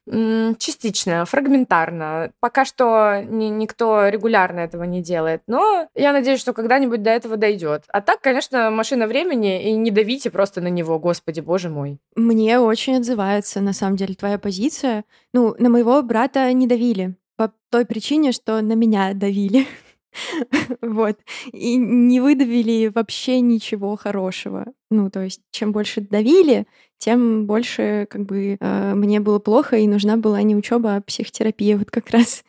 [0.06, 2.32] Частично, фрагментарно.
[2.40, 5.44] Пока что ни, никто регулярно этого не делает.
[5.48, 7.84] Но я надеюсь, что когда-нибудь до этого дойдет.
[7.88, 12.00] А так, конечно, машина времени, и не давите просто на него, господи, боже мой.
[12.16, 15.06] Мне очень отзывается, на самом деле, твоя позиция.
[15.34, 17.16] Ну, на моего брата не давили.
[17.38, 19.66] По той причине, что на меня давили.
[20.82, 21.18] Вот.
[21.52, 24.68] И не выдавили вообще ничего хорошего.
[24.92, 26.68] Ну, то есть, чем больше давили,
[27.04, 31.78] тем больше как бы э, мне было плохо, и нужна была не учеба, а психотерапия
[31.78, 32.46] вот как раз.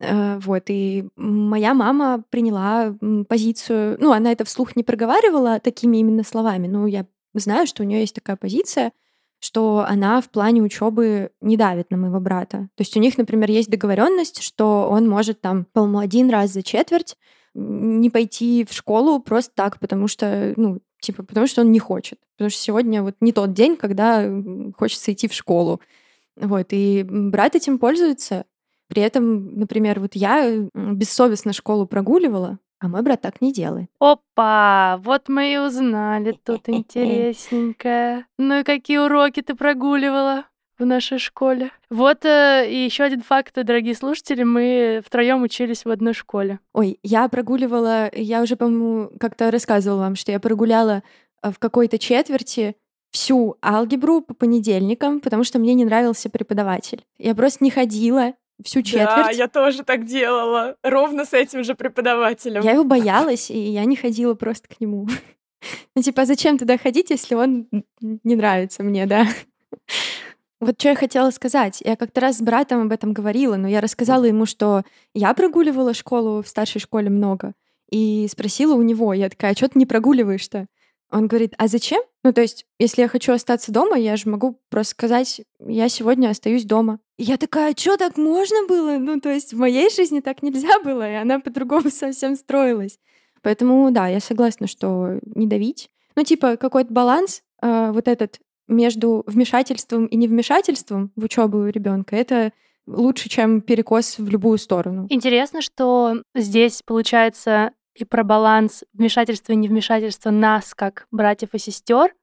[0.00, 2.96] Э, вот, и моя мама приняла
[3.28, 7.86] позицию, ну, она это вслух не проговаривала такими именно словами, но я знаю, что у
[7.86, 8.90] нее есть такая позиция,
[9.38, 12.68] что она в плане учебы не давит на моего брата.
[12.74, 16.64] То есть у них, например, есть договоренность, что он может там, по-моему, один раз за
[16.64, 17.16] четверть
[17.54, 22.18] не пойти в школу просто так, потому что, ну, типа, потому что он не хочет.
[22.36, 24.26] Потому что сегодня вот не тот день, когда
[24.78, 25.80] хочется идти в школу.
[26.36, 28.46] Вот, и брат этим пользуется.
[28.88, 33.88] При этом, например, вот я бессовестно школу прогуливала, а мой брат так не делает.
[34.00, 38.26] Опа, вот мы и узнали тут интересненькое.
[38.38, 40.46] Ну и какие уроки ты прогуливала?
[40.82, 41.70] В нашей школе.
[41.90, 46.58] Вот э, и еще один факт, дорогие слушатели, мы втроем учились в одной школе.
[46.72, 51.02] Ой, я прогуливала, я уже, по-моему, как-то рассказывала вам, что я прогуляла
[51.42, 52.76] э, в какой-то четверти
[53.10, 57.04] всю алгебру по понедельникам, потому что мне не нравился преподаватель.
[57.18, 59.26] Я просто не ходила, всю четверть.
[59.26, 60.76] Да, я тоже так делала.
[60.82, 62.62] Ровно с этим же преподавателем.
[62.62, 65.08] Я его боялась, и я не ходила просто к нему.
[65.94, 67.68] Ну, типа, а зачем туда ходить, если он
[68.00, 69.28] не нравится мне, да?
[70.62, 71.82] Вот что я хотела сказать.
[71.84, 75.92] Я как-то раз с братом об этом говорила, но я рассказала ему, что я прогуливала
[75.92, 77.54] школу в старшей школе много,
[77.90, 80.68] и спросила у него, я такая, а что ты не прогуливаешь-то?
[81.10, 82.00] Он говорит, а зачем?
[82.22, 86.28] Ну, то есть, если я хочу остаться дома, я же могу просто сказать, я сегодня
[86.28, 87.00] остаюсь дома.
[87.18, 88.98] И я такая, что так можно было?
[88.98, 93.00] Ну, то есть, в моей жизни так нельзя было, и она по-другому совсем строилась.
[93.42, 95.90] Поэтому, да, я согласна, что не давить.
[96.14, 102.52] Ну, типа, какой-то баланс, э, вот этот между вмешательством и невмешательством в учебу ребенка, это
[102.86, 105.06] лучше, чем перекос в любую сторону.
[105.10, 112.14] Интересно, что здесь получается и про баланс вмешательства и невмешательства нас, как братьев и сестер,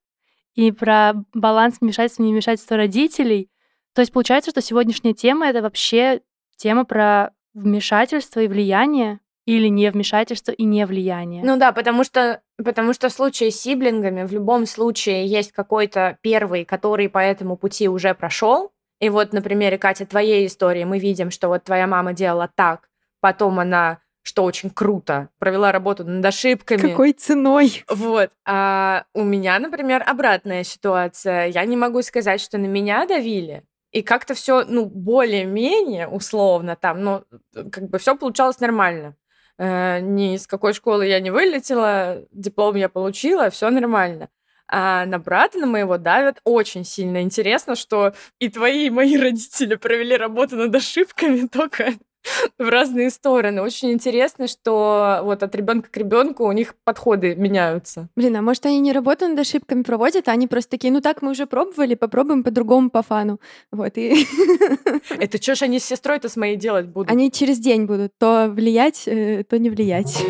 [0.55, 3.49] и про баланс вмешательства и невмешательства родителей.
[3.93, 6.21] То есть получается, что сегодняшняя тема— это вообще
[6.57, 11.43] тема про вмешательство и влияние или не вмешательство и не влияние.
[11.43, 16.17] Ну да, потому что, потому что в случае с сиблингами в любом случае есть какой-то
[16.21, 18.71] первый, который по этому пути уже прошел.
[18.99, 22.89] И вот на примере, Катя, твоей истории мы видим, что вот твоя мама делала так,
[23.21, 26.89] потом она что очень круто, провела работу над ошибками.
[26.91, 27.83] Какой ценой?
[27.87, 28.29] Вот.
[28.45, 31.47] А у меня, например, обратная ситуация.
[31.47, 33.63] Я не могу сказать, что на меня давили.
[33.91, 37.23] И как-то все, ну, более-менее условно там, но
[37.53, 39.15] как бы все получалось нормально.
[39.59, 44.29] Э, ни из какой школы я не вылетела, диплом я получила, все нормально.
[44.67, 47.21] А на брата на моего давят очень сильно.
[47.21, 51.93] Интересно, что и твои, и мои родители провели работу над ошибками, только
[52.57, 53.61] в разные стороны.
[53.61, 58.09] Очень интересно, что вот от ребенка к ребенку у них подходы меняются.
[58.15, 61.21] Блин, а может они не работу над ошибками проводят, а они просто такие, ну так
[61.21, 63.39] мы уже пробовали, попробуем по-другому по фану.
[63.71, 64.25] Вот и...
[65.09, 67.11] Это что ж они с сестрой-то с моей делать будут?
[67.11, 70.23] Они через день будут то влиять, э, то не влиять.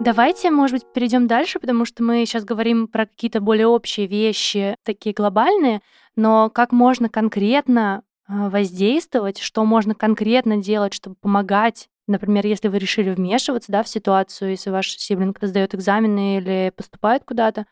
[0.00, 4.76] Давайте, может быть, перейдем дальше, потому что мы сейчас говорим про какие-то более общие вещи,
[4.82, 5.82] такие глобальные,
[6.16, 13.10] но как можно конкретно воздействовать, что можно конкретно делать, чтобы помогать Например, если вы решили
[13.10, 17.66] вмешиваться да, в ситуацию, если ваш сиблинг сдает экзамены или поступает куда-то,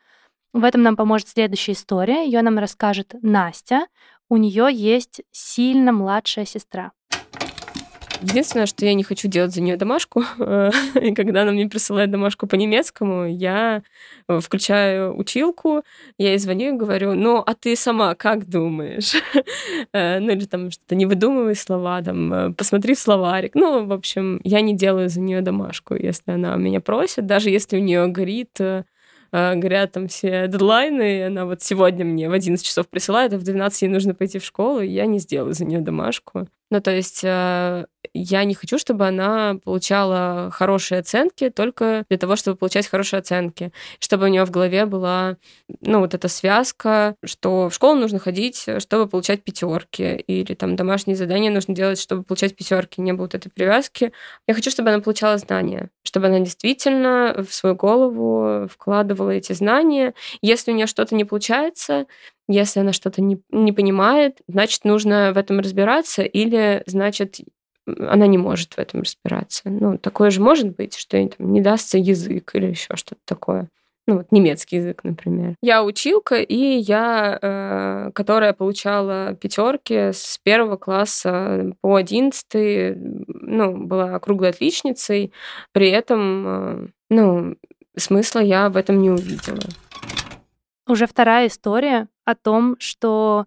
[0.52, 2.24] в этом нам поможет следующая история.
[2.24, 3.88] Ее нам расскажет Настя.
[4.28, 6.92] У нее есть сильно младшая сестра.
[8.20, 10.24] Единственное, что я не хочу делать за нее домашку,
[11.00, 13.82] и когда она мне присылает домашку по немецкому, я
[14.26, 15.82] э, включаю училку,
[16.18, 19.14] я ей звоню и говорю, ну, а ты сама как думаешь?
[19.92, 23.54] Э, ну, или там что-то не выдумывай слова, там, э, посмотри в словарик.
[23.54, 27.76] Ну, в общем, я не делаю за нее домашку, если она меня просит, даже если
[27.76, 28.58] у нее горит
[29.30, 33.42] горят там все дедлайны, и она вот сегодня мне в 11 часов присылает, а в
[33.42, 36.48] 12 ей нужно пойти в школу, и я не сделаю за нее домашку.
[36.70, 42.36] Ну, то есть э, я не хочу, чтобы она получала хорошие оценки только для того,
[42.36, 43.72] чтобы получать хорошие оценки.
[44.00, 45.36] Чтобы у нее в голове была,
[45.80, 51.16] ну, вот эта связка, что в школу нужно ходить, чтобы получать пятерки, или там домашние
[51.16, 53.00] задания нужно делать, чтобы получать пятерки.
[53.00, 54.12] Не было вот этой привязки.
[54.46, 60.14] Я хочу, чтобы она получала знания, чтобы она действительно в свою голову вкладывала эти знания.
[60.42, 62.06] Если у нее что-то не получается,
[62.48, 67.36] если она что-то не, не понимает, значит, нужно в этом разбираться, или, значит,
[67.86, 69.62] она не может в этом разбираться.
[69.66, 73.68] Ну, такое же может быть, что ей там не дастся язык или еще что-то такое.
[74.06, 75.54] Ну, вот немецкий язык, например.
[75.60, 84.18] Я училка, и я, э, которая получала пятерки с первого класса по одиннадцатый, ну, была
[84.18, 85.34] круглой отличницей.
[85.72, 87.56] При этом, э, ну,
[87.98, 89.60] смысла я в этом не увидела.
[90.88, 93.44] Уже вторая история о том, что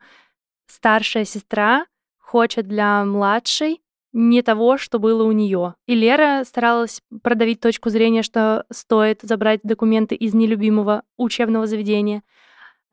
[0.68, 1.88] старшая сестра
[2.20, 3.82] хочет для младшей
[4.14, 5.74] не того, что было у нее.
[5.88, 12.22] И Лера старалась продавить точку зрения, что стоит забрать документы из нелюбимого учебного заведения.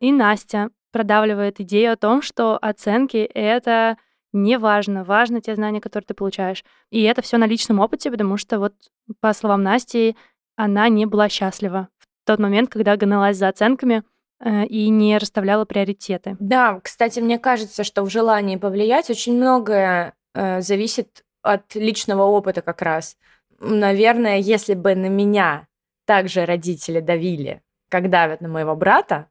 [0.00, 3.98] И Настя продавливает идею о том, что оценки— это
[4.32, 6.64] не важно, важно те знания, которые ты получаешь.
[6.90, 8.72] И это все на личном опыте, потому что вот
[9.20, 10.16] по словам Насти,
[10.56, 14.04] она не была счастлива в тот момент, когда гналась за оценками—
[14.44, 16.36] и не расставляла приоритеты.
[16.38, 22.62] Да, кстати, мне кажется, что в желании повлиять очень многое э, зависит от личного опыта
[22.62, 23.16] как раз.
[23.60, 25.66] Наверное, если бы на меня
[26.04, 29.28] также родители давили, как давят на моего брата,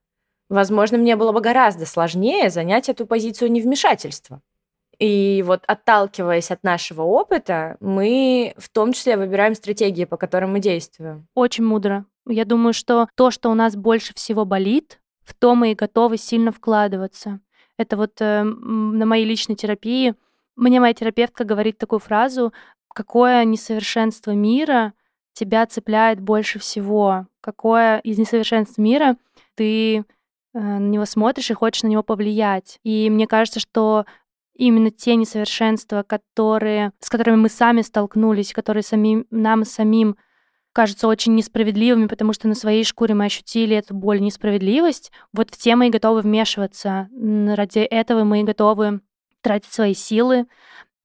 [0.49, 4.41] возможно, мне было бы гораздо сложнее занять эту позицию невмешательства.
[4.99, 10.59] И вот отталкиваясь от нашего опыта, мы в том числе выбираем стратегии, по которым мы
[10.59, 11.27] действуем.
[11.35, 12.05] Очень мудро.
[12.27, 16.17] Я думаю, что то, что у нас больше всего болит, в то мы и готовы
[16.17, 17.39] сильно вкладываться.
[17.77, 20.15] Это вот э, на моей личной терапии
[20.55, 22.51] мне моя терапевтка говорит такую фразу,
[22.93, 24.93] какое несовершенство мира
[25.33, 29.17] тебя цепляет больше всего, какое из несовершенств мира
[29.53, 30.03] ты э,
[30.53, 32.79] на него смотришь и хочешь на него повлиять.
[32.83, 34.05] И мне кажется, что
[34.55, 40.17] именно те несовершенства, которые, с которыми мы сами столкнулись, которые самим, нам самим
[40.77, 45.57] кажутся очень несправедливыми, потому что на своей шкуре мы ощутили эту боль, несправедливость, вот в
[45.57, 47.09] те мы и готовы вмешиваться.
[47.11, 49.01] Ради этого мы и готовы
[49.41, 50.45] тратить свои силы.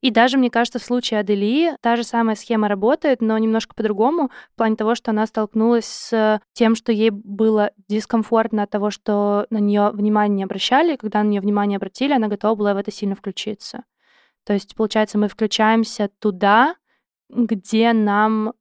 [0.03, 4.31] И даже, мне кажется, в случае Адели та же самая схема работает, но немножко по-другому,
[4.53, 9.47] в плане того, что она столкнулась с тем, что ей было дискомфортно от того, что
[9.49, 12.77] на нее внимание не обращали, и когда на нее внимание обратили, она готова была в
[12.77, 13.85] это сильно включиться.
[14.45, 16.75] То есть, получается, мы включаемся туда,
[17.31, 18.53] где нам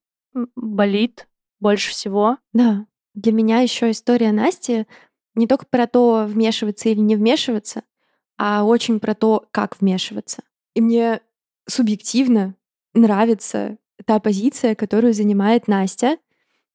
[0.55, 1.27] болит
[1.59, 2.37] больше всего.
[2.53, 2.85] Да.
[3.13, 4.85] Для меня еще история Насти
[5.35, 7.83] не только про то, вмешиваться или не вмешиваться,
[8.37, 10.43] а очень про то, как вмешиваться.
[10.73, 11.21] И мне
[11.67, 12.55] субъективно
[12.93, 16.17] нравится та позиция, которую занимает Настя.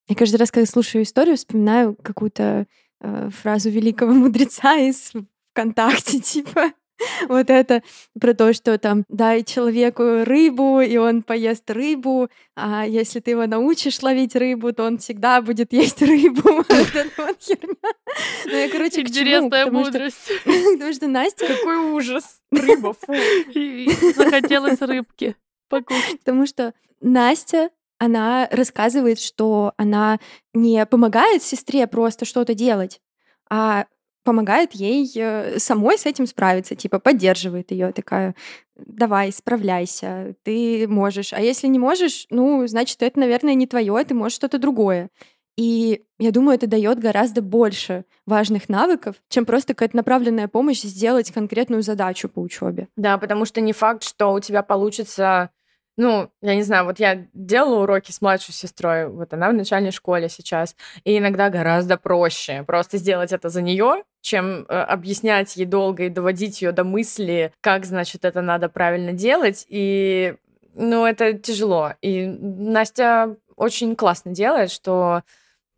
[0.09, 2.66] Я каждый раз, когда слушаю историю, вспоминаю какую-то
[3.01, 5.12] э, фразу великого мудреца из
[5.51, 6.73] ВКонтакте, типа
[7.28, 7.82] вот это
[8.18, 13.46] про то, что там дай человеку рыбу, и он поест рыбу, а если ты его
[13.46, 16.64] научишь ловить рыбу, то он всегда будет есть рыбу.
[18.46, 19.02] Ну, я, короче?
[19.02, 20.32] Интересная Потому что- мудрость.
[20.44, 22.40] Потому что Настя Какой ужас.
[22.50, 23.12] Рыба, фу.
[24.14, 25.37] Захотелось рыбки
[25.68, 26.20] покушать.
[26.20, 30.18] Потому что Настя, она рассказывает, что она
[30.54, 33.00] не помогает сестре просто что-то делать,
[33.50, 33.87] а
[34.26, 38.34] помогает ей э, самой с этим справиться, типа поддерживает ее, такая,
[38.76, 41.32] давай, справляйся, ты можешь.
[41.32, 45.08] А если не можешь, ну, значит, это, наверное, не твое, ты можешь что-то другое.
[45.56, 51.30] И я думаю, это дает гораздо больше важных навыков, чем просто какая-то направленная помощь сделать
[51.30, 52.88] конкретную задачу по учебе.
[52.96, 55.50] Да, потому что не факт, что у тебя получится
[55.96, 59.90] ну, я не знаю, вот я делала уроки с младшей сестрой, вот она в начальной
[59.90, 65.66] школе сейчас, и иногда гораздо проще просто сделать это за нее, чем э, объяснять ей
[65.66, 69.64] долго и доводить ее до мысли, как, значит, это надо правильно делать.
[69.68, 70.34] И,
[70.74, 71.92] ну, это тяжело.
[72.02, 75.22] И Настя очень классно делает, что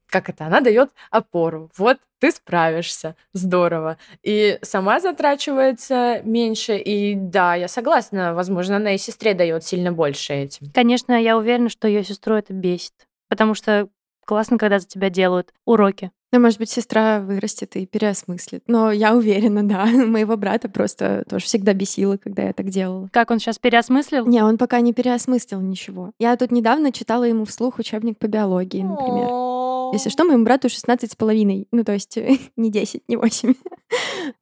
[0.08, 1.70] как это, она дает опору.
[1.76, 3.98] Вот ты справишься, здорово.
[4.22, 6.78] И сама затрачивается меньше.
[6.78, 10.70] И да, я согласна, возможно, она и сестре дает сильно больше этим.
[10.72, 12.94] Конечно, я уверена, что ее сестру это бесит.
[13.28, 13.90] Потому что
[14.28, 16.12] классно, когда за тебя делают уроки.
[16.30, 18.62] Ну, может быть, сестра вырастет и переосмыслит.
[18.66, 19.86] Но я уверена, да.
[19.86, 23.08] Моего брата просто тоже всегда бесило, когда я так делала.
[23.10, 24.26] Как он сейчас переосмыслил?
[24.26, 26.12] Не, он пока не переосмыслил ничего.
[26.18, 29.94] Я тут недавно читала ему вслух учебник по биологии, например.
[29.94, 31.66] Если что, моему брату 16 с половиной.
[31.72, 32.18] Ну, то есть
[32.56, 33.54] не 10, не 8.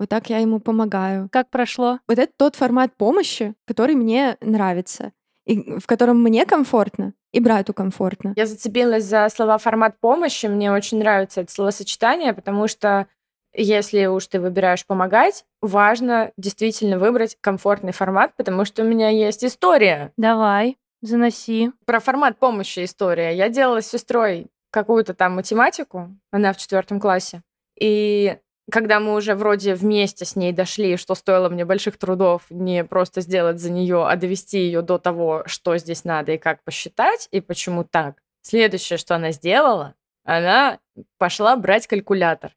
[0.01, 1.29] Вот так я ему помогаю.
[1.31, 2.01] Как прошло?
[2.09, 5.13] Вот это тот формат помощи, который мне нравится.
[5.47, 8.33] И в котором мне комфортно, и брату комфортно.
[8.37, 10.47] Я зацепилась за слова формат помощи.
[10.47, 13.07] Мне очень нравится это словосочетание, потому что
[13.55, 19.45] если уж ты выбираешь помогать, важно действительно выбрать комфортный формат, потому что у меня есть
[19.45, 20.13] история.
[20.17, 21.73] Давай, заноси.
[21.87, 23.35] Про формат помощи история.
[23.35, 27.43] Я делала с сестрой какую-то там математику, она в четвертом классе.
[27.81, 28.37] И
[28.71, 33.21] когда мы уже вроде вместе с ней дошли, что стоило мне больших трудов не просто
[33.21, 37.41] сделать за нее, а довести ее до того, что здесь надо и как посчитать, и
[37.41, 38.17] почему так.
[38.43, 40.79] Следующее, что она сделала, она
[41.19, 42.53] пошла брать калькулятор.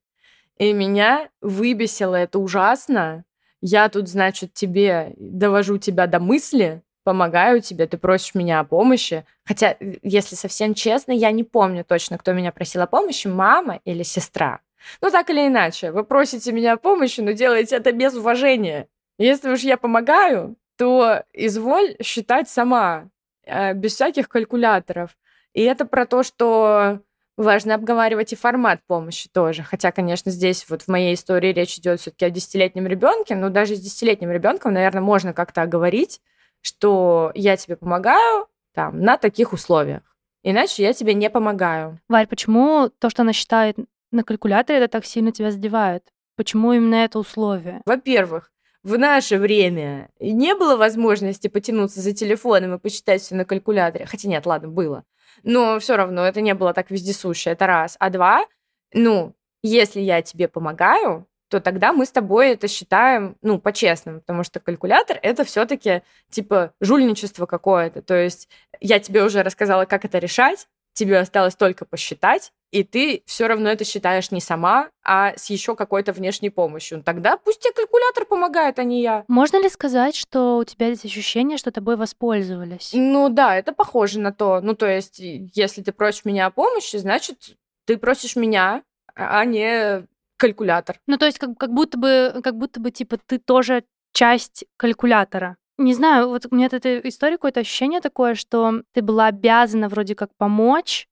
[0.57, 3.23] И меня выбесило это ужасно.
[3.61, 9.25] Я тут, значит, тебе довожу тебя до мысли, помогаю тебе, ты просишь меня о помощи.
[9.45, 14.03] Хотя, если совсем честно, я не помню точно, кто меня просил о помощи, мама или
[14.03, 14.59] сестра.
[15.01, 18.87] Ну, так или иначе, вы просите меня о помощи, но делаете это без уважения.
[19.17, 23.09] Если уж я помогаю, то изволь считать сама,
[23.45, 25.17] э, без всяких калькуляторов.
[25.53, 27.01] И это про то, что
[27.35, 29.63] важно обговаривать и формат помощи тоже.
[29.63, 33.75] Хотя, конечно, здесь вот в моей истории речь идет все-таки о десятилетнем ребенке, но даже
[33.75, 36.21] с десятилетним ребенком, наверное, можно как-то оговорить,
[36.61, 40.01] что я тебе помогаю там на таких условиях.
[40.43, 41.99] Иначе я тебе не помогаю.
[42.07, 43.77] Варь, почему то, что она считает
[44.11, 46.03] на калькуляторе, это так сильно тебя задевает?
[46.35, 47.81] Почему именно это условие?
[47.85, 48.51] Во-первых,
[48.83, 54.05] в наше время не было возможности потянуться за телефоном и посчитать все на калькуляторе.
[54.05, 55.03] Хотя нет, ладно, было.
[55.43, 57.97] Но все равно это не было так вездесуще, это раз.
[57.99, 58.45] А два,
[58.93, 64.43] ну, если я тебе помогаю, то тогда мы с тобой это считаем, ну, по-честному, потому
[64.43, 68.01] что калькулятор— это все таки типа, жульничество какое-то.
[68.01, 73.23] То есть я тебе уже рассказала, как это решать, тебе осталось только посчитать, и ты
[73.25, 77.01] все равно это считаешь не сама, а с еще какой-то внешней помощью.
[77.03, 79.25] Тогда пусть тебе калькулятор помогает, а не я.
[79.27, 82.91] Можно ли сказать, что у тебя есть ощущение, что тобой воспользовались?
[82.93, 84.61] Ну да, это похоже на то.
[84.61, 87.55] Ну, то есть, если ты просишь меня о помощи, значит,
[87.85, 88.83] ты просишь меня,
[89.15, 90.05] а не
[90.37, 90.99] калькулятор.
[91.07, 95.57] Ну, то есть, как, как будто бы, как будто бы, типа, ты тоже часть калькулятора.
[95.77, 99.87] Не знаю, вот у меня от этой истории какое-то ощущение такое, что ты была обязана
[99.87, 101.07] вроде как помочь,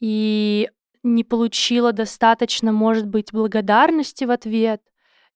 [0.00, 0.70] и
[1.06, 4.82] не получила достаточно, может быть, благодарности в ответ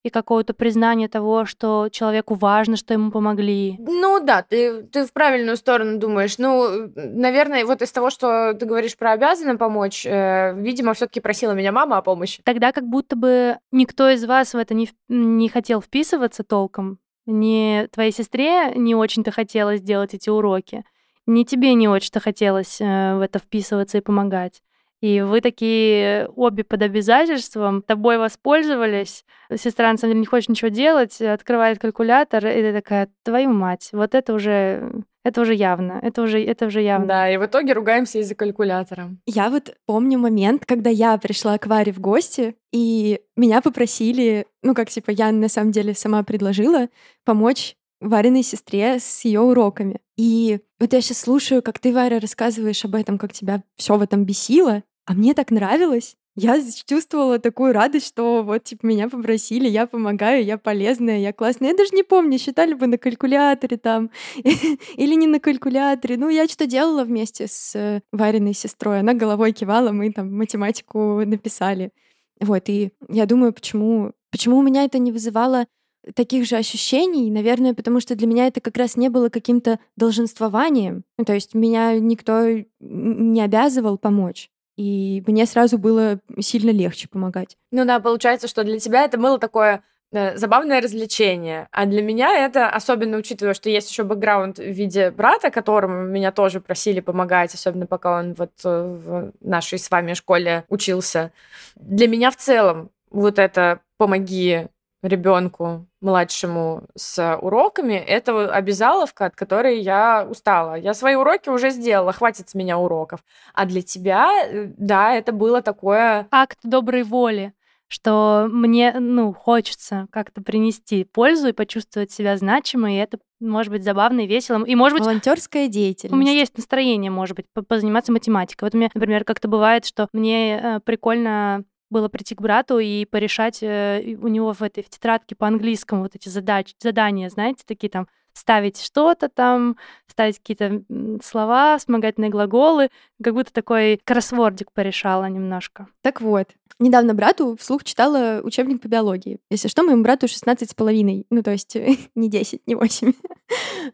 [0.03, 3.77] и какого-то признания того, что человеку важно, что ему помогли.
[3.79, 6.39] Ну да, ты, ты в правильную сторону думаешь.
[6.39, 11.53] Ну, наверное, вот из того, что ты говоришь про обязана помочь, э, видимо, все-таки просила
[11.53, 12.43] меня мама о помощи.
[12.45, 16.99] Тогда как будто бы никто из вас в это не, не хотел вписываться толком.
[17.27, 20.85] Ни твоей сестре не очень-то хотелось делать эти уроки,
[21.27, 24.62] ни тебе не очень-то хотелось э, в это вписываться и помогать.
[25.01, 29.24] И вы такие обе под обязательством, тобой воспользовались.
[29.55, 33.88] Сестра, на самом деле, не хочет ничего делать, открывает калькулятор, и ты такая, твою мать,
[33.92, 37.07] вот это уже Это уже явно, это уже, это уже явно.
[37.07, 39.16] Да, и в итоге ругаемся из-за калькулятора.
[39.26, 44.74] Я вот помню момент, когда я пришла к Варе в гости, и меня попросили, ну
[44.74, 46.88] как типа я на самом деле сама предложила
[47.24, 50.01] помочь Вариной сестре с ее уроками.
[50.16, 54.03] И вот я сейчас слушаю, как ты, Варя, рассказываешь об этом, как тебя все в
[54.03, 56.16] этом бесило, а мне так нравилось.
[56.36, 61.70] Я чувствовала такую радость, что вот, типа, меня попросили, я помогаю, я полезная, я классная.
[61.70, 66.16] Я даже не помню, считали бы на калькуляторе там или не на калькуляторе.
[66.16, 69.00] Ну, я что делала вместе с Вариной сестрой.
[69.00, 71.90] Она головой кивала, мы там математику написали.
[72.38, 75.66] Вот, и я думаю, почему, почему у меня это не вызывало
[76.14, 81.02] таких же ощущений, наверное, потому что для меня это как раз не было каким-то долженствованием.
[81.26, 82.46] То есть меня никто
[82.78, 84.50] не обязывал помочь.
[84.81, 87.59] И мне сразу было сильно легче помогать.
[87.70, 91.68] Ну да, получается, что для тебя это было такое э, забавное развлечение.
[91.70, 96.33] А для меня это, особенно учитывая, что есть еще бэкграунд в виде брата, которому меня
[96.33, 101.31] тоже просили помогать, особенно пока он вот э, в нашей с вами школе учился.
[101.74, 104.68] Для меня в целом вот это «помоги
[105.03, 110.74] ребенку младшему с уроками, это обязаловка, от которой я устала.
[110.74, 113.20] Я свои уроки уже сделала, хватит с меня уроков.
[113.55, 116.26] А для тебя, э, да, это было такое...
[116.30, 117.53] Акт доброй воли
[117.92, 123.82] что мне, ну, хочется как-то принести пользу и почувствовать себя значимой, и это может быть
[123.82, 124.64] забавно и весело.
[124.64, 125.05] И, может быть...
[125.05, 126.14] Волонтерская деятельность.
[126.14, 128.66] У меня есть настроение, может быть, позаниматься математикой.
[128.66, 133.05] Вот у меня, например, как-то бывает, что мне э, прикольно было прийти к брату и
[133.05, 137.64] порешать э, у него в этой в тетрадке по английскому вот эти задачи, задания, знаете,
[137.66, 139.76] такие там ставить что-то там,
[140.07, 140.82] ставить какие-то
[141.22, 142.91] слова, вспомогательные глаголы,
[143.22, 145.88] как будто такой кроссвордик порешала немножко.
[146.03, 149.41] Так вот, недавно брату вслух читала учебник по биологии.
[149.51, 151.76] Если что, моему брату 16 с половиной, ну то есть
[152.14, 153.12] не 10, не 8.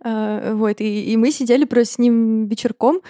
[0.03, 3.01] А, вот, и, и мы сидели просто с ним вечерком,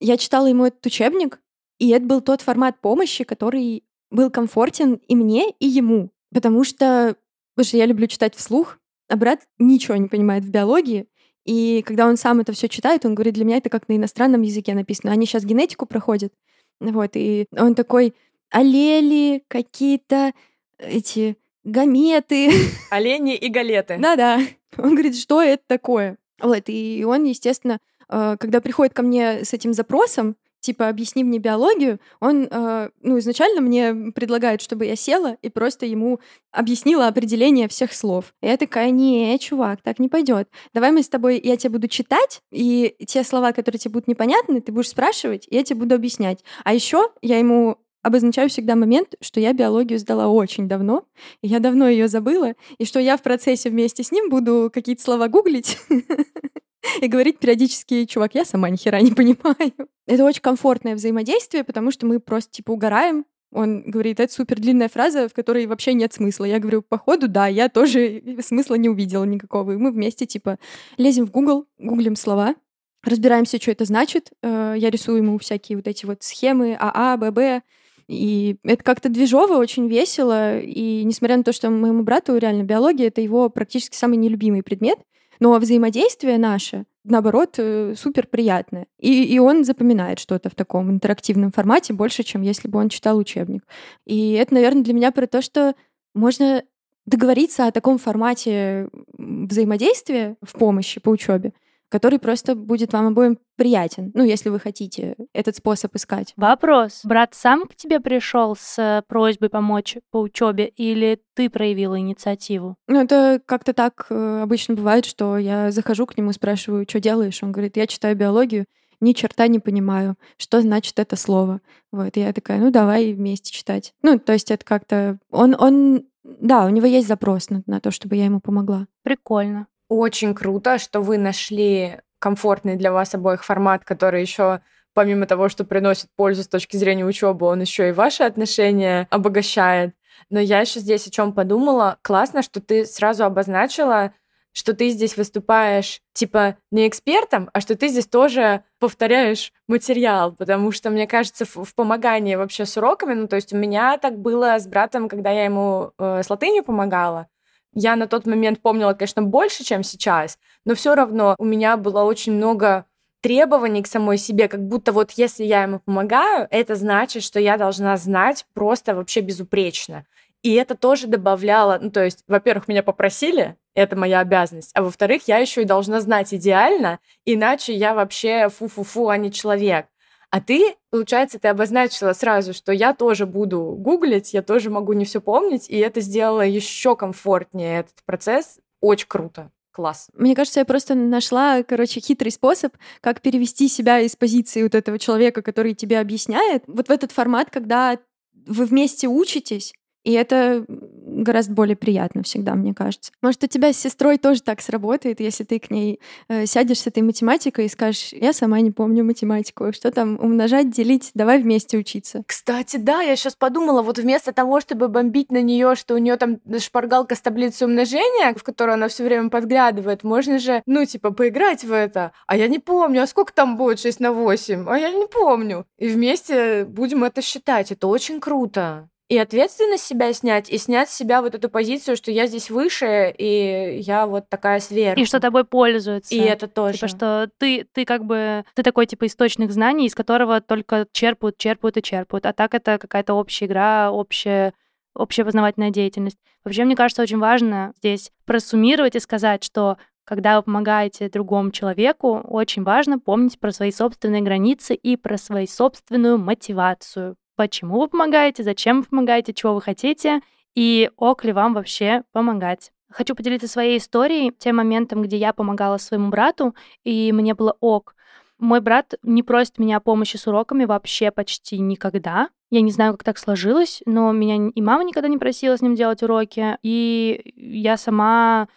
[0.00, 1.40] я читала ему этот учебник,
[1.78, 6.10] и это был тот формат помощи, который был комфортен и мне, и ему.
[6.32, 7.16] Потому что,
[7.54, 8.78] потому что я люблю читать вслух,
[9.08, 11.06] а брат ничего не понимает в биологии.
[11.44, 14.42] И когда он сам это все читает, он говорит, для меня это как на иностранном
[14.42, 15.12] языке написано.
[15.12, 16.32] Они сейчас генетику проходят.
[16.80, 18.14] Вот, и он такой,
[18.50, 20.32] аллели, какие-то
[20.78, 22.50] эти гаметы.
[22.90, 23.96] Олени и галеты.
[23.98, 24.40] Да-да.
[24.76, 26.18] Он говорит, что это такое?
[26.40, 27.78] Вот, и он, естественно,
[28.08, 33.18] э, когда приходит ко мне с этим запросом, типа, объясни мне биологию, он, э, ну,
[33.18, 38.34] изначально мне предлагает, чтобы я села и просто ему объяснила определение всех слов.
[38.42, 40.48] И я такая, не, чувак, так не пойдет.
[40.74, 44.60] Давай мы с тобой, я тебе буду читать, и те слова, которые тебе будут непонятны,
[44.60, 46.42] ты будешь спрашивать, и я тебе буду объяснять.
[46.64, 51.04] А еще я ему обозначаю всегда момент, что я биологию сдала очень давно,
[51.42, 55.02] и я давно ее забыла, и что я в процессе вместе с ним буду какие-то
[55.02, 55.78] слова гуглить,
[57.00, 59.72] и говорить периодически, чувак, я сама ни хера не понимаю.
[60.06, 64.88] Это очень комфортное взаимодействие, потому что мы просто типа угораем, он говорит, это супер длинная
[64.88, 66.44] фраза, в которой вообще нет смысла.
[66.44, 69.72] Я говорю, походу, да, я тоже смысла не увидела никакого.
[69.72, 70.58] И мы вместе, типа,
[70.98, 72.54] лезем в Google, гуглим слова,
[73.02, 74.32] разбираемся, что это значит.
[74.42, 77.64] Э, я рисую ему всякие вот эти вот схемы АА, ББ.
[78.08, 80.58] И это как-то движово, очень весело.
[80.58, 84.98] И несмотря на то, что моему брату реально биология— это его практически самый нелюбимый предмет,
[85.40, 88.86] но взаимодействие наше, наоборот, э, супер приятное.
[88.98, 93.16] И, и он запоминает что-то в таком интерактивном формате больше, чем если бы он читал
[93.18, 93.64] учебник.
[94.04, 95.74] И это, наверное, для меня про то, что
[96.14, 96.62] можно
[97.06, 101.52] договориться о таком формате взаимодействия в помощи по учебе,
[101.88, 106.32] который просто будет вам обоим приятен, ну, если вы хотите этот способ искать.
[106.36, 107.00] Вопрос.
[107.04, 112.76] Брат сам к тебе пришел с э, просьбой помочь по учебе или ты проявила инициативу?
[112.86, 117.42] Ну, это как-то так э, обычно бывает, что я захожу к нему, спрашиваю, что делаешь?
[117.42, 118.66] Он говорит, я читаю биологию,
[119.00, 121.60] ни черта не понимаю, что значит это слово.
[121.92, 123.92] Вот, и я такая, ну, давай вместе читать.
[124.02, 125.18] Ну, то есть это как-то...
[125.30, 128.86] Он, он да, у него есть запрос на, на то, чтобы я ему помогла.
[129.02, 129.66] Прикольно.
[129.88, 134.60] Очень круто, что вы нашли комфортный для вас обоих формат, который еще
[134.92, 139.94] помимо того, что приносит пользу с точки зрения учебы, он еще и ваши отношения обогащает.
[140.28, 141.98] Но я еще здесь о чем подумала.
[142.02, 144.12] Классно, что ты сразу обозначила,
[144.52, 150.72] что ты здесь выступаешь типа не экспертом, а что ты здесь тоже повторяешь материал, потому
[150.72, 154.18] что, мне кажется, в, в помогании вообще с уроками, ну, то есть у меня так
[154.18, 157.28] было с братом, когда я ему э, с латынью помогала,
[157.72, 162.02] я на тот момент помнила, конечно, больше, чем сейчас, но все равно у меня было
[162.02, 162.86] очень много
[163.20, 167.56] требований к самой себе, как будто вот если я ему помогаю, это значит, что я
[167.56, 170.06] должна знать просто вообще безупречно.
[170.42, 175.22] И это тоже добавляло, ну, то есть, во-первых, меня попросили, это моя обязанность, а во-вторых,
[175.26, 179.86] я еще и должна знать идеально, иначе я вообще фу-фу-фу, а не человек.
[180.30, 185.06] А ты, получается, ты обозначила сразу, что я тоже буду гуглить, я тоже могу не
[185.06, 188.58] все помнить, и это сделало еще комфортнее этот процесс.
[188.80, 189.50] Очень круто.
[189.70, 190.08] Класс.
[190.14, 194.98] Мне кажется, я просто нашла, короче, хитрый способ, как перевести себя из позиции вот этого
[194.98, 197.98] человека, который тебе объясняет, вот в этот формат, когда
[198.46, 199.72] вы вместе учитесь,
[200.04, 203.12] и это гораздо более приятно всегда, мне кажется.
[203.22, 206.86] Может, у тебя с сестрой тоже так сработает, если ты к ней э, сядешь с
[206.86, 211.78] этой математикой и скажешь, я сама не помню математику, что там умножать, делить, давай вместе
[211.78, 212.22] учиться.
[212.26, 216.16] Кстати, да, я сейчас подумала, вот вместо того, чтобы бомбить на нее, что у нее
[216.16, 221.10] там шпаргалка с таблицей умножения, в которую она все время подглядывает, можно же, ну, типа,
[221.10, 222.12] поиграть в это.
[222.26, 224.68] А я не помню, а сколько там будет 6 на 8?
[224.68, 225.66] А я не помню.
[225.78, 227.72] И вместе будем это считать.
[227.72, 232.10] Это очень круто и ответственность себя снять, и снять с себя вот эту позицию, что
[232.10, 235.00] я здесь выше, и я вот такая сверху.
[235.00, 236.14] И что тобой пользуются.
[236.14, 236.74] И это тоже.
[236.74, 241.38] Типа, что ты, ты как бы, ты такой, типа, источник знаний, из которого только черпают,
[241.38, 242.26] черпают и черпают.
[242.26, 244.52] А так это какая-то общая игра, общая
[244.94, 246.18] общая познавательная деятельность.
[246.44, 252.18] Вообще, мне кажется, очень важно здесь просуммировать и сказать, что когда вы помогаете другому человеку,
[252.18, 258.42] очень важно помнить про свои собственные границы и про свою собственную мотивацию почему вы помогаете,
[258.42, 260.22] зачем вы помогаете, чего вы хотите,
[260.56, 262.72] и ок ли вам вообще помогать.
[262.90, 267.94] Хочу поделиться своей историей, тем моментом, где я помогала своему брату, и мне было ок.
[268.40, 272.28] Мой брат не просит меня о помощи с уроками вообще почти никогда.
[272.50, 275.76] Я не знаю, как так сложилось, но меня и мама никогда не просила с ним
[275.76, 278.48] делать уроки, и я сама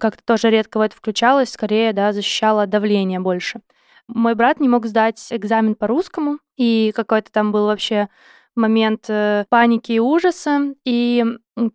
[0.00, 3.60] как-то тоже редко в это включалась, скорее, да, защищала давление больше.
[4.14, 8.08] Мой брат не мог сдать экзамен по русскому, и какой-то там был вообще
[8.54, 11.24] момент э, паники и ужаса, и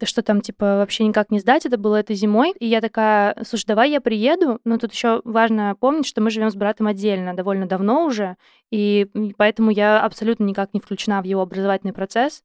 [0.03, 3.65] что там, типа, вообще никак не сдать, это было это зимой, и я такая, слушай,
[3.65, 7.67] давай я приеду, но тут еще важно помнить, что мы живем с братом отдельно довольно
[7.67, 8.37] давно уже,
[8.71, 9.07] и
[9.37, 12.43] поэтому я абсолютно никак не включена в его образовательный процесс.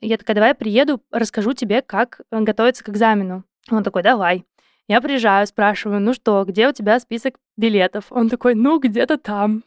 [0.00, 3.44] Я такая, давай я приеду, расскажу тебе, как готовиться к экзамену.
[3.70, 4.44] Он такой, давай.
[4.88, 8.06] Я приезжаю, спрашиваю, ну что, где у тебя список билетов?
[8.08, 9.62] Он такой, ну, где-то там.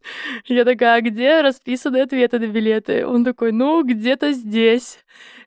[0.46, 3.06] Я такая, а где расписаны ответы на билеты?
[3.06, 4.98] Он такой, ну, где-то здесь.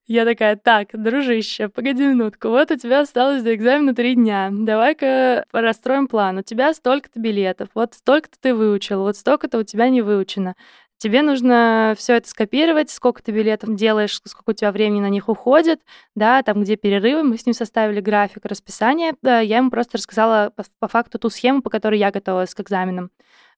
[0.07, 4.49] Я такая, так, дружище, погоди минутку, вот у тебя осталось до экзамена три дня.
[4.51, 6.39] Давай-ка расстроим план.
[6.39, 10.55] У тебя столько-то билетов, вот столько-то ты выучил, вот столько-то у тебя не выучено.
[10.99, 15.29] Тебе нужно все это скопировать, сколько ты билетов делаешь, сколько у тебя времени на них
[15.29, 15.79] уходит,
[16.13, 17.23] да, там, где перерывы.
[17.23, 19.13] Мы с ним составили график, расписание.
[19.21, 22.59] Да, я ему просто рассказала по, по факту ту схему, по которой я готовилась к
[22.59, 23.11] экзаменам.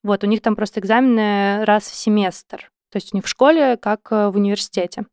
[0.03, 2.71] Вот, у них там просто экзамены раз в семестр.
[2.91, 5.05] То есть у них в школе, как э, в университете.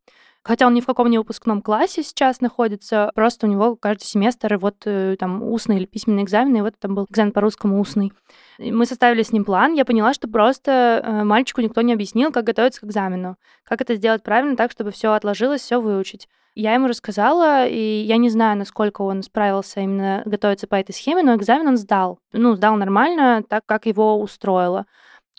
[0.49, 4.57] Хотя он ни в каком не выпускном классе сейчас находится, просто у него каждый семестр
[4.57, 8.14] вот э, там устный или письменный экзамен, и вот там был экзамен по русскому устный.
[8.59, 12.44] Мы составили с ним план, я поняла, что просто э, мальчику никто не объяснил, как
[12.44, 16.30] готовиться к экзамену, как это сделать правильно так, чтобы все отложилось, все выучить.
[16.55, 21.22] Я ему рассказала, и я не знаю, насколько он справился именно готовиться по этой схеме,
[21.22, 22.20] но экзамен он сдал.
[22.32, 24.86] Ну, сдал нормально, так, как его устроило.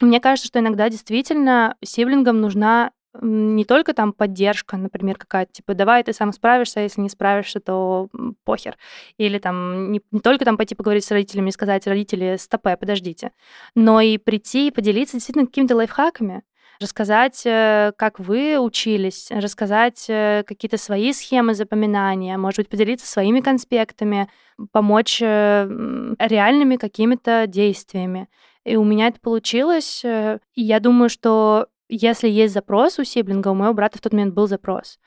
[0.02, 2.92] Мне кажется, что иногда действительно сиблингам нужна
[3.22, 7.60] не только там поддержка, например, какая-то, типа, давай ты сам справишься, а если не справишься,
[7.60, 8.10] то
[8.44, 8.78] похер.
[9.18, 13.32] Или там не, не только там пойти поговорить с родителями и сказать, родители, стопе, подождите,
[13.76, 16.44] но и прийти и поделиться действительно какими-то лайфхаками,
[16.80, 23.42] рассказать, э, как вы учились, рассказать э, какие-то свои схемы запоминания, может быть, поделиться своими
[23.42, 24.30] конспектами,
[24.72, 28.30] помочь э, реальными какими-то действиями.
[28.66, 30.04] И у меня это получилось.
[30.04, 34.34] И я думаю, что если есть запрос у сиблинга, у моего брата в тот момент
[34.34, 35.00] был запрос.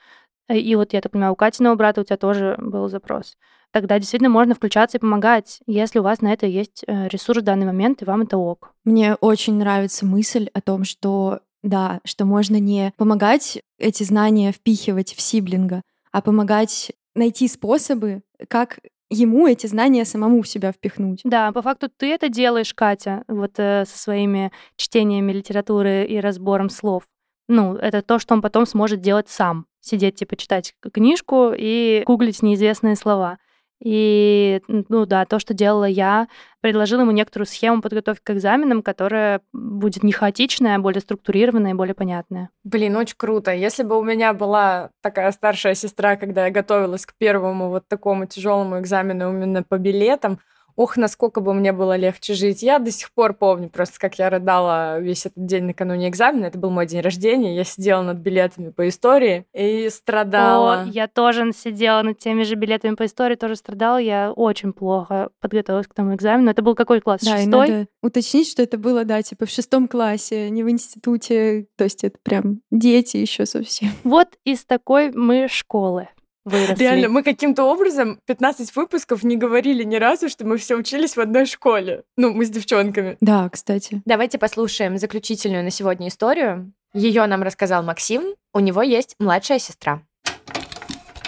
[0.48, 3.36] Э, и вот я так понимаю, у Катиного брата у тебя тоже был запрос.
[3.70, 7.44] Тогда действительно можно включаться и помогать, если у вас на это есть э, ресурс в
[7.44, 8.74] данный момент, и вам это ок.
[8.84, 15.14] Мне очень нравится мысль о том, что да, что можно не помогать эти знания впихивать
[15.14, 18.80] в сиблинга, а помогать найти способы, как
[19.12, 21.20] ему эти знания самому в себя впихнуть.
[21.24, 26.70] Да, по факту ты это делаешь, Катя, вот э, со своими чтениями литературы и разбором
[26.70, 27.04] слов.
[27.48, 29.66] Ну, это то, что он потом сможет делать сам.
[29.80, 33.38] Сидеть, типа, читать книжку и гуглить неизвестные слова.
[33.84, 36.28] И, ну да, то, что делала я,
[36.60, 41.74] предложила ему некоторую схему подготовки к экзаменам, которая будет не хаотичная, а более структурированная и
[41.74, 42.50] более понятная.
[42.62, 43.52] Блин, очень круто.
[43.52, 48.26] Если бы у меня была такая старшая сестра, когда я готовилась к первому вот такому
[48.26, 50.38] тяжелому экзамену именно по билетам,
[50.76, 52.62] ох, насколько бы мне было легче жить.
[52.62, 56.46] Я до сих пор помню просто, как я рыдала весь этот день накануне экзамена.
[56.46, 57.54] Это был мой день рождения.
[57.54, 60.82] Я сидела над билетами по истории и страдала.
[60.82, 63.98] О, я тоже сидела над теми же билетами по истории, тоже страдала.
[63.98, 66.50] Я очень плохо подготовилась к тому экзамену.
[66.50, 67.20] Это был какой класс?
[67.22, 67.68] Да, и Шестой?
[67.68, 71.66] надо уточнить, что это было, да, типа в шестом классе, не в институте.
[71.76, 73.90] То есть это прям дети еще совсем.
[74.04, 76.08] Вот из такой мы школы
[76.45, 76.82] выросли.
[76.82, 81.20] Реально, мы каким-то образом 15 выпусков не говорили ни разу, что мы все учились в
[81.20, 82.03] одной школе.
[82.16, 83.16] Ну, мы с девчонками.
[83.20, 84.03] Да, кстати.
[84.05, 86.72] Давайте послушаем заключительную на сегодня историю.
[86.95, 88.34] Ее нам рассказал Максим.
[88.53, 90.03] У него есть младшая сестра.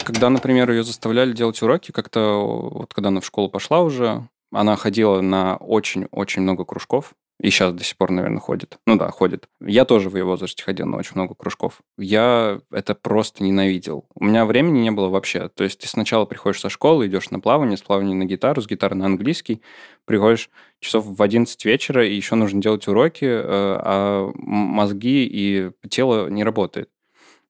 [0.05, 4.77] Когда, например, ее заставляли делать уроки, как-то вот когда она в школу пошла уже, она
[4.77, 7.15] ходила на очень-очень много кружков.
[7.45, 8.78] И сейчас до сих пор, наверное, ходит.
[8.86, 9.51] Ну да, ходит.
[9.61, 11.82] Я тоже в ее возрасте ходил на очень много кружков.
[11.99, 14.07] Я это просто ненавидел.
[14.14, 15.51] У меня времени не было вообще.
[15.51, 18.66] То есть ты сначала приходишь со школы, идешь на плавание, с плавания на гитару, с
[18.66, 19.61] гитары на английский,
[20.07, 20.49] приходишь
[20.80, 26.45] часов в 11 вечера, и еще нужно делать уроки, э, а мозги и тело не
[26.45, 26.88] работает.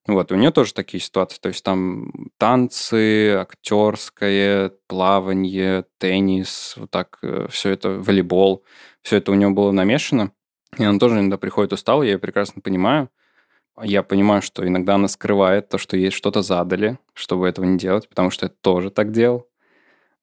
[0.07, 1.39] Вот, у нее тоже такие ситуации.
[1.41, 8.65] То есть там танцы, актерское, плавание, теннис, вот так э, все это, волейбол,
[9.03, 10.33] все это у нее было намешано.
[10.77, 13.09] И она тоже иногда приходит усталой, я ее прекрасно понимаю.
[13.83, 18.09] Я понимаю, что иногда она скрывает то, что ей что-то задали, чтобы этого не делать,
[18.09, 19.49] потому что я тоже так делал.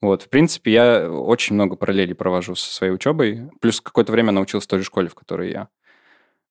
[0.01, 3.49] Вот, в принципе, я очень много параллелей провожу со своей учебой.
[3.59, 5.67] Плюс какое-то время она училась в той же школе, в которой я.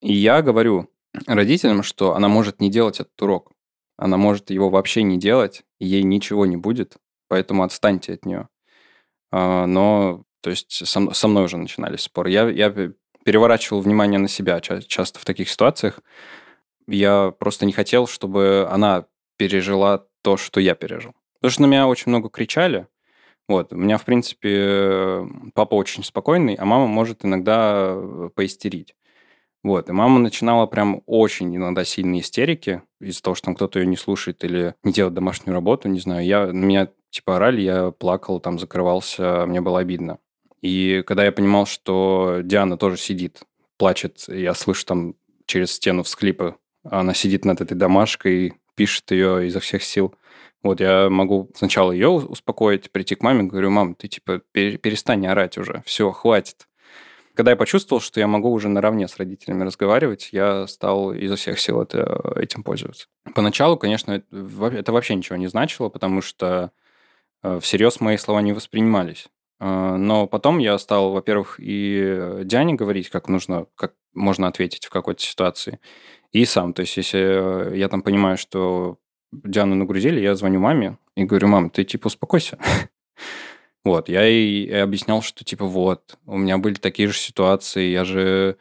[0.00, 0.90] И я говорю,
[1.26, 3.52] родителям, что она может не делать этот урок.
[3.96, 6.96] Она может его вообще не делать, и ей ничего не будет,
[7.28, 8.48] поэтому отстаньте от нее.
[9.30, 12.30] А, но, то есть, со, мной уже начинались споры.
[12.30, 12.72] Я, я
[13.24, 16.00] переворачивал внимание на себя часто в таких ситуациях.
[16.86, 19.06] Я просто не хотел, чтобы она
[19.36, 21.14] пережила то, что я пережил.
[21.34, 22.86] Потому что на меня очень много кричали.
[23.48, 23.72] Вот.
[23.72, 28.94] У меня, в принципе, папа очень спокойный, а мама может иногда э, поистерить.
[29.62, 33.86] Вот, и мама начинала прям очень иногда сильные истерики из-за того, что там кто-то ее
[33.86, 36.24] не слушает или не делает домашнюю работу, не знаю.
[36.24, 40.18] Я, на меня типа орали, я плакал, там закрывался, мне было обидно.
[40.62, 43.42] И когда я понимал, что Диана тоже сидит,
[43.76, 45.14] плачет, я слышу там
[45.46, 50.14] через стену всклипы, она сидит над этой домашкой, пишет ее изо всех сил.
[50.62, 55.58] Вот я могу сначала ее успокоить, прийти к маме, говорю, мам, ты типа перестань орать
[55.58, 56.66] уже, все, хватит.
[57.34, 61.60] Когда я почувствовал, что я могу уже наравне с родителями разговаривать, я стал изо всех
[61.60, 63.06] сил это, этим пользоваться.
[63.34, 66.72] Поначалу, конечно, это вообще ничего не значило, потому что
[67.42, 69.28] э, всерьез мои слова не воспринимались.
[69.60, 74.90] Э, но потом я стал, во-первых, и Диане говорить, как нужно, как можно ответить в
[74.90, 75.78] какой-то ситуации,
[76.32, 76.72] и сам.
[76.72, 78.98] То есть, если я там понимаю, что
[79.32, 82.58] Диану нагрузили, я звоню маме и говорю, мам, ты типа успокойся.
[83.84, 88.56] Вот, я и объяснял, что типа вот, у меня были такие же ситуации, я же...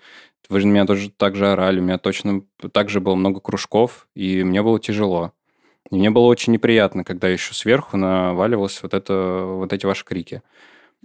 [0.48, 2.42] Вы же меня тоже так же орали, у меня точно
[2.72, 5.32] так же было много кружков, и мне было тяжело.
[5.92, 10.42] И мне было очень неприятно, когда еще сверху наваливалось вот, это, вот эти ваши крики.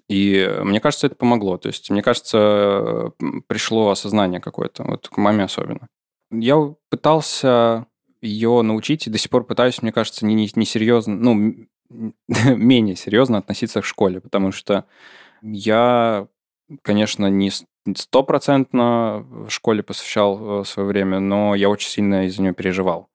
[0.09, 1.59] И мне кажется, это помогло.
[1.59, 3.13] То есть, мне кажется,
[3.47, 5.89] пришло осознание какое-то, вот к маме особенно.
[6.31, 7.87] Я пытался
[8.21, 11.67] ее научить, и до сих пор пытаюсь, мне кажется, не, не, не ну,
[12.49, 14.85] менее серьезно относиться к школе, потому что
[15.43, 16.27] я,
[16.83, 17.51] конечно, не
[17.97, 23.09] стопроцентно в школе посвящал э, свое время, но я очень сильно из-за нее переживал.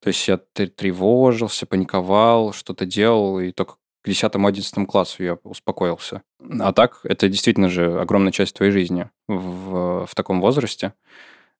[0.00, 6.22] То есть я тревожился, паниковал, что-то делал, и только к 10-11 классу я успокоился.
[6.60, 10.94] А так, это действительно же огромная часть твоей жизни в, в таком возрасте.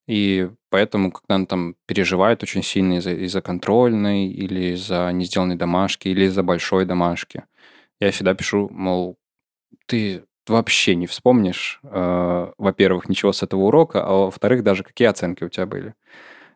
[0.08, 5.56] И поэтому, когда он там переживает очень сильно из-за из контрольной, или из-за не сделанной
[5.56, 7.44] домашки, или из-за большой домашки,
[8.00, 9.18] я всегда пишу, мол,
[9.84, 15.44] ты вообще не вспомнишь, э, во-первых, ничего с этого урока, а во-вторых, даже какие оценки
[15.44, 15.94] у тебя были.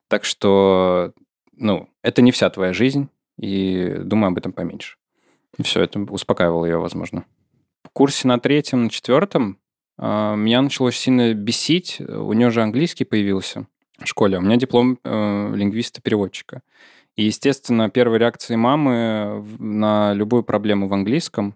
[0.08, 1.12] Так что,
[1.54, 4.96] ну, это не вся твоя жизнь, и думаю об этом поменьше.
[5.58, 7.26] И все, это успокаивало ее, возможно.
[7.84, 9.58] В курсе на третьем, на четвертом
[9.98, 12.00] меня начало очень сильно бесить.
[12.00, 13.66] У нее же английский появился
[13.98, 14.38] в школе.
[14.38, 16.62] У меня диплом э, лингвиста-переводчика.
[17.16, 21.54] И, естественно, первой реакцией мамы на любую проблему в английском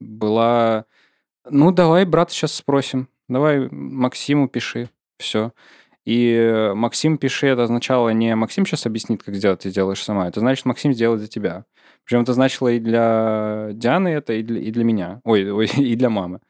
[0.00, 0.86] была,
[1.48, 3.08] ну, давай, брат, сейчас спросим.
[3.28, 4.88] Давай Максиму пиши.
[5.18, 5.52] Все.
[6.04, 10.28] И Максим пиши, это означало не Максим сейчас объяснит, как сделать, ты сделаешь сама.
[10.28, 11.64] Это значит, Максим сделает за тебя.
[12.04, 15.20] Причем это значило и для Дианы это, и для, и для меня.
[15.24, 16.40] Ой, ой, и для мамы.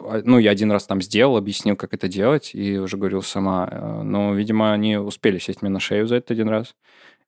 [0.00, 3.68] А, ну, я один раз там сделал, объяснил, как это делать, и уже говорил сама.
[3.70, 6.74] Э, но, видимо, они успели сесть мне на шею за этот один раз.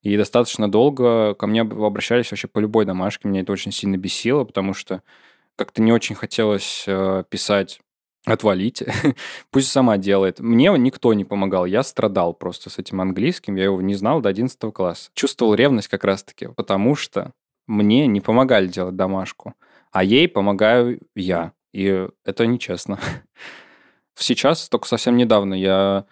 [0.03, 3.29] И достаточно долго ко мне обращались вообще по любой домашке.
[3.29, 5.03] Меня это очень сильно бесило, потому что
[5.57, 7.81] как-то не очень хотелось э, писать
[8.33, 8.93] отвалите,
[9.51, 10.41] пусть сама делает.
[10.41, 14.29] Мне никто не помогал, я страдал просто с этим английским, я его не знал до
[14.29, 15.11] 11 класса.
[15.15, 17.33] Чувствовал ревность как раз-таки, потому что
[17.67, 19.55] мне не помогали делать домашку,
[19.93, 22.99] а ей помогаю я, и это нечестно.
[24.15, 26.07] Сейчас, только совсем недавно, я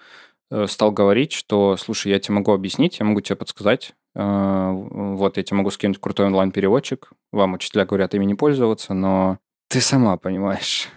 [0.50, 5.36] э, стал говорить, что, слушай, я тебе могу объяснить, я могу тебе подсказать, э, вот,
[5.36, 9.38] я тебе могу скинуть крутой онлайн-переводчик, вам учителя говорят ими не пользоваться, но
[9.68, 10.88] ты сама понимаешь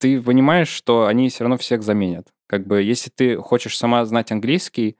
[0.00, 2.26] ты понимаешь, что они все равно всех заменят.
[2.48, 4.96] Как бы, если ты хочешь сама знать английский,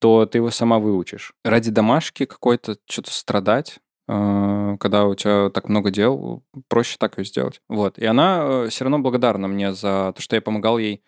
[0.00, 1.32] то ты его сама выучишь.
[1.44, 3.78] Ради домашки какой-то что-то страдать,
[4.10, 7.60] когда у тебя так много дел, проще так ее сделать.
[7.68, 7.98] Вот.
[7.98, 11.04] И она э, все равно благодарна мне за то, что я помогал ей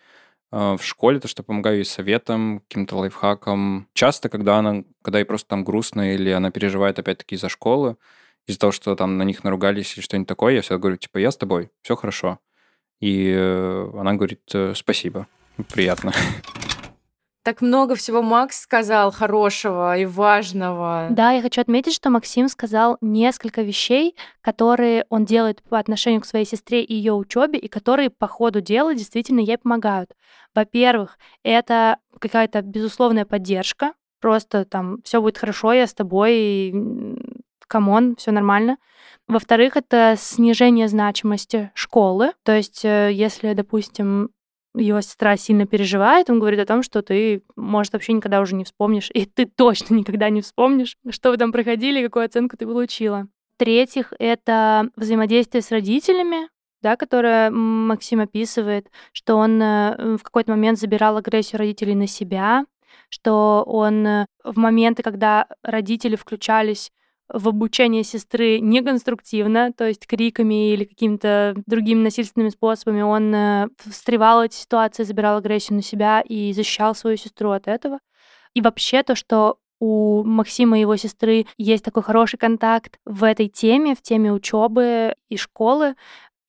[0.51, 3.89] э, в школе, то, что помогаю ей советом, каким-то лайфхаком.
[3.93, 7.97] Часто, когда она, когда ей просто там грустно или она переживает опять-таки из-за школы,
[8.47, 11.31] из-за того, что там на них наругались или что-нибудь такое, я всегда говорю, типа, я
[11.31, 12.39] с тобой, все хорошо.
[13.01, 15.27] И э, она говорит, э, спасибо,
[15.73, 16.13] приятно.
[17.43, 21.07] Так много всего Макс сказал хорошего и важного.
[21.11, 26.25] Да, я хочу отметить, что Максим сказал несколько вещей, которые он делает по отношению к
[26.25, 30.13] своей сестре и ее учебе, и которые по ходу дела действительно ей помогают.
[30.55, 33.91] Во-первых, это какая-то безусловная поддержка,
[34.21, 36.73] просто там все будет хорошо, я с тобой,
[37.67, 38.77] come on, все нормально.
[39.27, 42.31] Во-вторых, это снижение значимости школы.
[42.43, 44.29] То есть, э, если, допустим,
[44.75, 48.63] его сестра сильно переживает, он говорит о том, что ты, может, вообще никогда уже не
[48.63, 53.27] вспомнишь, и ты точно никогда не вспомнишь, что вы там проходили, какую оценку ты получила.
[53.55, 56.49] В-третьих, это взаимодействие с родителями,
[56.81, 62.65] да, которое Максим описывает, что он э, в какой-то момент забирал агрессию родителей на себя,
[63.09, 66.91] что он э, в моменты, когда родители включались
[67.33, 73.01] в обучение сестры неконструктивно, то есть криками или какими-то другими насильственными способами.
[73.01, 77.99] Он э, встревал эти ситуации, забирал агрессию на себя и защищал свою сестру от этого.
[78.53, 83.49] И вообще то, что у Максима и его сестры есть такой хороший контакт в этой
[83.49, 85.95] теме, в теме учебы и школы,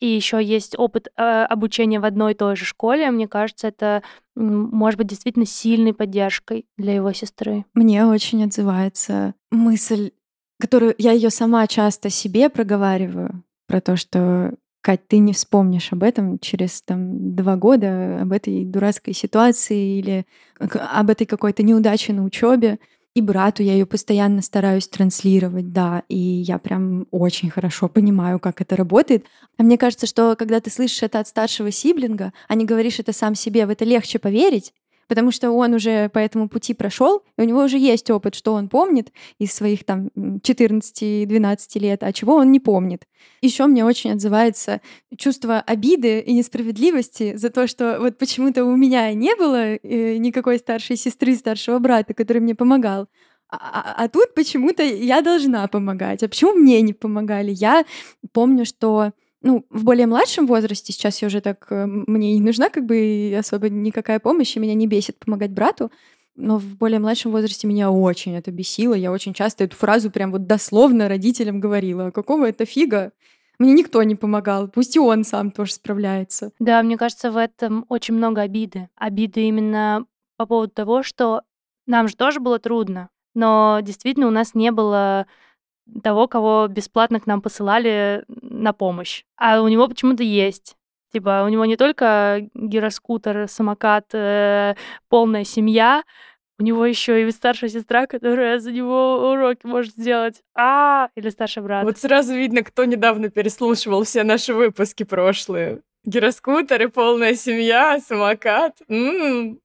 [0.01, 4.03] и еще есть опыт э, обучения в одной и той же школе, мне кажется, это
[4.35, 7.65] может быть действительно сильной поддержкой для его сестры.
[7.73, 10.11] Мне очень отзывается мысль
[10.65, 16.03] которую я ее сама часто себе проговариваю, про то, что Кать, ты не вспомнишь об
[16.03, 20.27] этом через там, два года, об этой дурацкой ситуации или
[20.59, 22.79] об этой какой-то неудаче на учебе.
[23.15, 28.63] И брату я ее постоянно стараюсь транслировать, да, и я прям очень хорошо понимаю, как
[28.63, 29.27] это работает.
[29.59, 33.13] А мне кажется, что когда ты слышишь это от старшего сиблинга, а не говоришь это
[33.13, 34.73] сам себе, в это легче поверить,
[35.09, 38.53] потому что он уже по этому пути прошел, и у него уже есть опыт, что
[38.55, 43.07] он помнит из своих там 14-12 лет, а чего он не помнит.
[43.41, 44.81] Еще мне очень отзывается
[45.17, 50.59] чувство обиды и несправедливости за то, что вот почему-то у меня не было э, никакой
[50.59, 53.09] старшей сестры, старшего брата, который мне помогал.
[53.49, 56.23] А, а, а тут почему-то я должна помогать.
[56.23, 57.53] А почему мне не помогали?
[57.53, 57.85] Я
[58.33, 59.13] помню, что
[59.45, 63.37] ну, в более младшем возрасте, сейчас я уже так, э, мне не нужна как бы
[63.39, 65.93] особо никакая помощь, и меня не бесит помогать брату,
[66.35, 68.95] но в более младшем возрасте меня очень это бесило.
[68.95, 72.11] Я очень часто эту фразу прям вот дословно родителям говорила.
[72.11, 73.13] Какого это фига?
[73.59, 76.53] Мне никто не помогал, пусть и он сам тоже справляется.
[76.59, 78.89] Да, мне кажется, в этом очень много обиды.
[78.97, 80.07] Обиды именно
[80.39, 81.43] по поводу того, что
[81.87, 85.27] нам же тоже было трудно, но действительно у нас не было
[86.03, 89.25] того, кого бесплатно к нам посылали на помощь.
[89.37, 90.77] А у него почему-то есть.
[91.13, 94.75] Типа, у него не только гироскутер, самокат, э,
[95.09, 96.03] полная семья,
[96.59, 100.43] у него еще и старшая сестра, которая за него уроки может сделать.
[100.57, 101.85] А, или старший брат.
[101.85, 105.83] Вот сразу видно, кто недавно переслушивал все наши выпуски прошлые.
[106.05, 108.77] Гироскутер и полная семья, самокат.
[108.89, 109.59] М-м.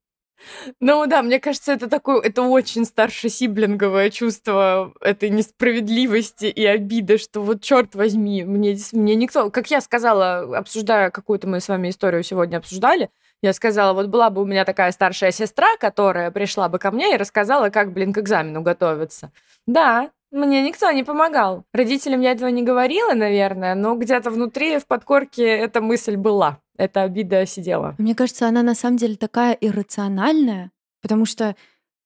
[0.80, 7.42] Ну да, мне кажется, это такое, это очень старшесиблинговое чувство этой несправедливости и обиды, что
[7.42, 12.24] вот черт возьми, мне, мне никто, как я сказала, обсуждая какую-то мы с вами историю
[12.24, 13.10] сегодня обсуждали,
[13.42, 17.14] я сказала, вот была бы у меня такая старшая сестра, которая пришла бы ко мне
[17.14, 19.32] и рассказала, как, блин, к экзамену готовиться.
[19.66, 21.64] Да, мне никто не помогал.
[21.74, 27.04] Родителям я этого не говорила, наверное, но где-то внутри, в подкорке, эта мысль была эта
[27.04, 27.96] обида сидела.
[27.98, 30.72] Мне кажется, она на самом деле такая иррациональная,
[31.02, 31.56] потому что,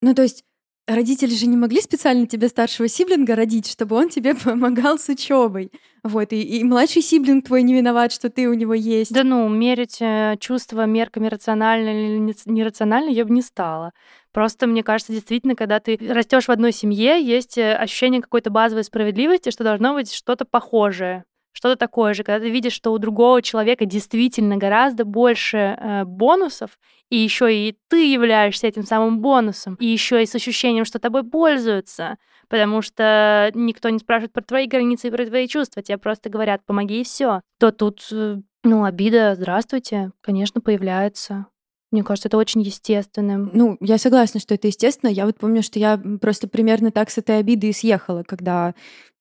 [0.02, 0.44] ну, то есть
[0.88, 5.72] родители же не могли специально тебе старшего сиблинга родить, чтобы он тебе помогал с учебой.
[6.04, 9.14] Вот, и, и младший сиблинг твой не виноват, что ты у него есть.
[9.14, 13.94] Да ну, мерить э, чувства мерками рационально или нерационально я бы не стала.
[14.32, 18.84] Просто, мне кажется, действительно, когда ты растешь в одной семье, есть э, ощущение какой-то базовой
[18.84, 23.42] справедливости, что должно быть что-то похожее что-то такое же, когда ты видишь, что у другого
[23.42, 26.78] человека действительно гораздо больше э, бонусов,
[27.10, 31.24] и еще и ты являешься этим самым бонусом, и еще и с ощущением, что тобой
[31.24, 32.18] пользуются,
[32.50, 36.66] потому что никто не спрашивает про твои границы и про твои чувства, тебе просто говорят,
[36.66, 41.46] помоги и все, то тут, э, ну, обида, здравствуйте, конечно, появляется.
[41.92, 43.52] Мне кажется, это очень естественным.
[43.54, 45.12] Ну, я согласна, что это естественно.
[45.12, 48.74] Я вот помню, что я просто примерно так с этой обидой съехала, когда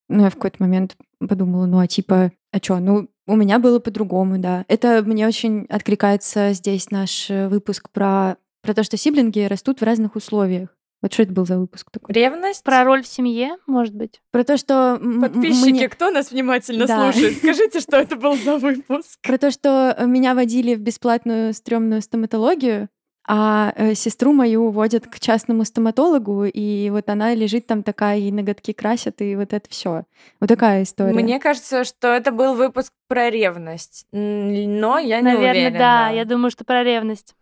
[0.09, 3.79] ну, я в какой-то момент подумала, ну, а типа, а что, ну, у меня было
[3.79, 4.65] по-другому, да.
[4.67, 9.83] Это мне очень откликается здесь наш э, выпуск про, про то, что сиблинги растут в
[9.83, 10.69] разных условиях.
[11.03, 12.15] Вот что это был за выпуск такой?
[12.15, 12.63] Ревность?
[12.63, 14.21] Про роль в семье, может быть?
[14.31, 14.97] Про то, что...
[14.97, 15.89] Подписчики, мне...
[15.89, 17.11] кто нас внимательно да.
[17.11, 19.19] слушает, скажите, что это был за выпуск.
[19.21, 22.87] Про то, что меня водили в бесплатную стрёмную стоматологию,
[23.25, 28.31] а э, сестру мою водят к частному стоматологу, и вот она лежит там такая, и
[28.31, 30.03] ноготки красят, и вот это все.
[30.39, 31.13] Вот такая история.
[31.13, 35.79] Мне кажется, что это был выпуск про ревность, но я не Наверное, уверена.
[35.79, 37.35] да, я думаю, что про ревность.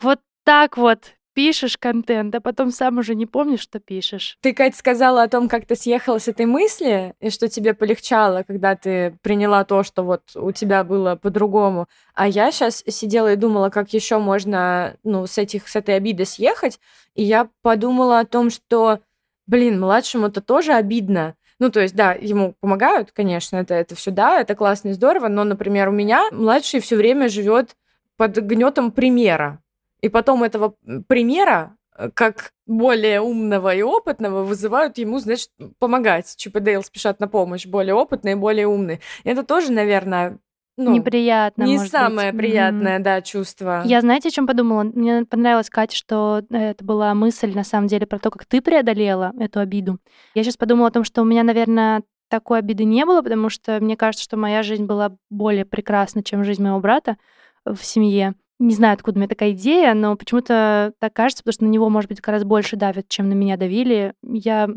[0.00, 4.36] Вот так вот пишешь контент, а потом сам уже не помнишь, что пишешь.
[4.40, 8.42] Ты, Кать, сказала о том, как ты съехала с этой мысли, и что тебе полегчало,
[8.42, 11.86] когда ты приняла то, что вот у тебя было по-другому.
[12.12, 16.24] А я сейчас сидела и думала, как еще можно, ну, с, этих, с этой обиды
[16.24, 16.80] съехать,
[17.14, 18.98] и я подумала о том, что,
[19.46, 21.36] блин, младшему-то тоже обидно.
[21.60, 25.28] Ну, то есть, да, ему помогают, конечно, это, это все, да, это классно и здорово,
[25.28, 27.76] но, например, у меня младший все время живет
[28.16, 29.60] под гнетом примера.
[30.00, 30.74] И потом этого
[31.08, 36.34] примера, э, как более умного и опытного, вызывают ему, значит, помогать.
[36.36, 39.00] Чип и Дейл спешат на помощь, более опытные, более умные.
[39.24, 40.38] Это тоже, наверное,
[40.78, 41.64] ну, неприятно.
[41.64, 42.38] Не самое быть.
[42.38, 43.02] приятное, mm-hmm.
[43.02, 43.82] да, чувство.
[43.84, 44.84] Я знаете, о чем подумала?
[44.84, 49.32] Мне понравилось, Катя, что это была мысль на самом деле про то, как ты преодолела
[49.40, 49.98] эту обиду.
[50.36, 53.80] Я сейчас подумала о том, что у меня, наверное, такой обиды не было, потому что
[53.80, 57.16] мне кажется, что моя жизнь была более прекрасна, чем жизнь моего брата
[57.64, 58.34] в семье.
[58.58, 61.88] Не знаю, откуда у меня такая идея, но почему-то так кажется, потому что на него,
[61.88, 64.14] может быть, раз больше давят, чем на меня давили.
[64.22, 64.68] Я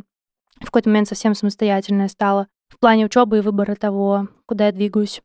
[0.60, 5.22] в какой-то момент совсем самостоятельная стала в плане учебы и выбора того, куда я двигаюсь.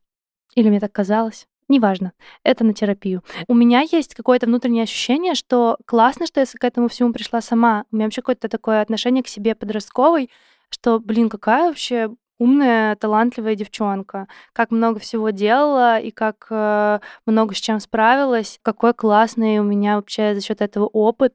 [0.55, 1.47] Или мне так казалось.
[1.69, 3.23] Неважно, это на терапию.
[3.47, 7.83] У меня есть какое-то внутреннее ощущение, что классно, что я к этому всему пришла сама.
[7.91, 10.29] У меня вообще какое-то такое отношение к себе подростковой,
[10.69, 17.55] что, блин, какая вообще умная, талантливая девчонка, как много всего делала и как э, много
[17.55, 21.33] с чем справилась, какой классный у меня вообще за счет этого опыт.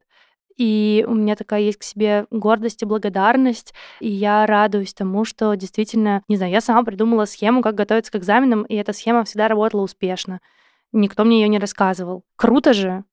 [0.57, 3.72] И у меня такая есть к себе гордость и благодарность.
[4.00, 8.16] И я радуюсь тому, что действительно, не знаю, я сама придумала схему, как готовиться к
[8.16, 10.40] экзаменам, и эта схема всегда работала успешно.
[10.92, 12.22] Никто мне ее не рассказывал.
[12.36, 13.05] Круто же.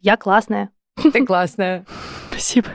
[0.00, 0.70] Я классная.
[1.12, 1.84] Ты классная.
[2.30, 2.68] Спасибо.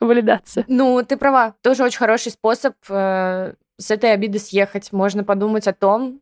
[0.00, 0.64] Валидация.
[0.68, 1.54] Ну, ты права.
[1.62, 4.92] Тоже очень хороший способ э, с этой обиды съехать.
[4.92, 6.20] Можно подумать о том,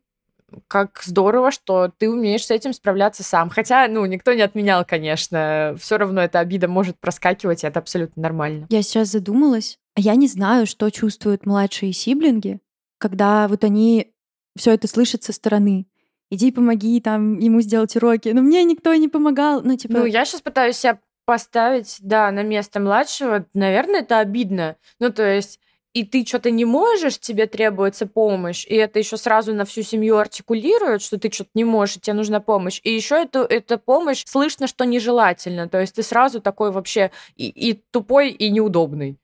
[0.67, 3.49] как здорово, что ты умеешь с этим справляться сам.
[3.49, 5.75] Хотя, ну, никто не отменял, конечно.
[5.79, 8.67] Все равно эта обида может проскакивать, и это абсолютно нормально.
[8.69, 9.77] Я сейчас задумалась.
[9.95, 12.59] А я не знаю, что чувствуют младшие сиблинги,
[12.97, 14.13] когда вот они
[14.55, 15.87] все это слышат со стороны.
[16.29, 18.29] Иди помоги там ему сделать уроки.
[18.29, 19.61] Но мне никто не помогал.
[19.61, 19.93] Ну, типа...
[19.99, 23.45] Ну, я сейчас пытаюсь себя поставить, да, на место младшего.
[23.53, 24.77] Наверное, это обидно.
[24.99, 25.59] Ну, то есть
[25.97, 30.17] и ты что-то не можешь, тебе требуется помощь, и это еще сразу на всю семью
[30.17, 32.79] артикулирует, что ты что-то не можешь, тебе нужна помощь.
[32.83, 35.67] И еще эту, эта помощь слышно, что нежелательно.
[35.67, 39.17] То есть ты сразу такой вообще и, и тупой, и неудобный.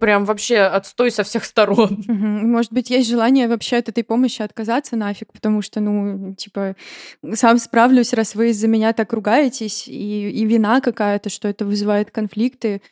[0.00, 2.02] Прям вообще отстой со всех сторон.
[2.08, 6.74] Может быть, есть желание вообще от этой помощи отказаться нафиг, потому что, ну, типа,
[7.34, 12.10] сам справлюсь, раз вы из-за меня так ругаетесь, и, и вина какая-то, что это вызывает
[12.10, 12.82] конфликты.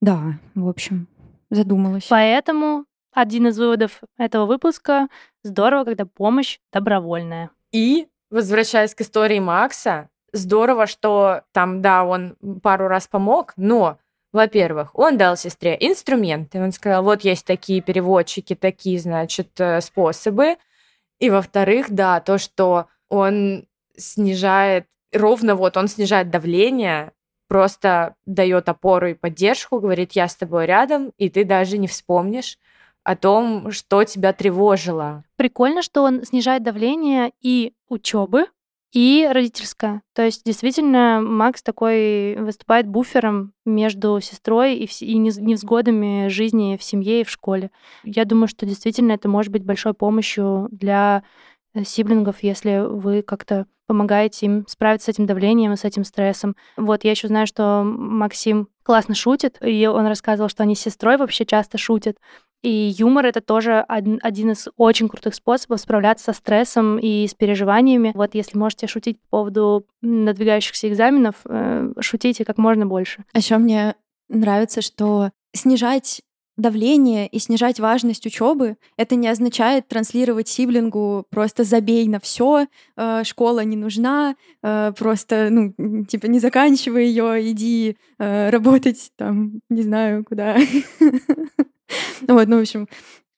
[0.00, 1.08] Да, в общем
[1.50, 2.06] задумалась.
[2.08, 5.08] Поэтому один из выводов этого выпуска—
[5.42, 7.50] здорово, когда помощь добровольная.
[7.72, 13.98] И, возвращаясь к истории Макса, здорово, что там, да, он пару раз помог, но
[14.32, 16.62] во-первых, он дал сестре инструменты.
[16.62, 20.56] Он сказал, вот есть такие переводчики, такие, значит, э, способы.
[21.18, 27.12] И во-вторых, да, то, что он снижает, ровно вот он снижает давление
[27.48, 32.58] просто дает опору и поддержку, говорит, я с тобой рядом, и ты даже не вспомнишь
[33.02, 35.24] о том, что тебя тревожило.
[35.36, 38.46] Прикольно, что он снижает давление и учебы,
[38.92, 40.02] и родительское.
[40.14, 47.20] То есть действительно Макс такой выступает буфером между сестрой и, и невзгодами жизни в семье
[47.20, 47.70] и в школе.
[48.04, 51.22] Я думаю, что действительно это может быть большой помощью для
[51.84, 56.54] сиблингов, если вы как-то помогаете им справиться с этим давлением и с этим стрессом.
[56.76, 61.16] Вот, я еще знаю, что Максим классно шутит, и он рассказывал, что они с сестрой
[61.16, 62.18] вообще часто шутят.
[62.62, 68.12] И юмор— это тоже один из очень крутых способов справляться со стрессом и с переживаниями.
[68.14, 73.24] Вот если можете шутить по поводу надвигающихся экзаменов, э, шутите как можно больше.
[73.32, 73.94] А еще мне
[74.28, 76.20] нравится, что снижать
[76.58, 83.22] давление и снижать важность учебы, это не означает транслировать сиблингу просто забей на все, э,
[83.24, 89.82] школа не нужна, э, просто, ну, типа, не заканчивай ее, иди э, работать там, не
[89.82, 90.58] знаю, куда.
[92.28, 92.86] Вот, ну, в общем,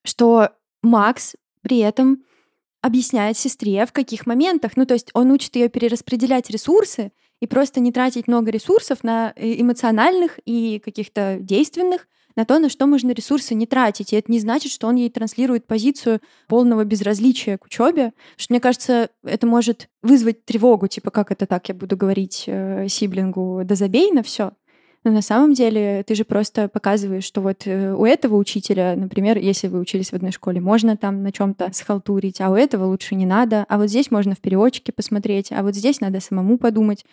[0.02, 0.48] что
[0.82, 2.24] Макс при этом
[2.82, 4.72] объясняет сестре, в каких моментах.
[4.74, 9.32] Ну, то есть он учит ее перераспределять ресурсы и просто не тратить много ресурсов на
[9.36, 14.12] эмоциональных и каких-то действенных, на то, на что можно ресурсы не тратить.
[14.12, 18.12] И это не значит, что он ей транслирует позицию полного безразличия к учебе.
[18.36, 22.88] Что мне кажется, это может вызвать тревогу, типа, как это так, я буду говорить э,
[22.88, 24.52] сиблингу, да забей на все.
[25.02, 29.38] Но на самом деле ты же просто показываешь, что вот э, у этого учителя, например,
[29.38, 33.14] если вы учились в одной школе, можно там на чем-то схалтурить, а у этого лучше
[33.14, 37.06] не надо, а вот здесь можно в переводчике посмотреть, а вот здесь надо самому подумать.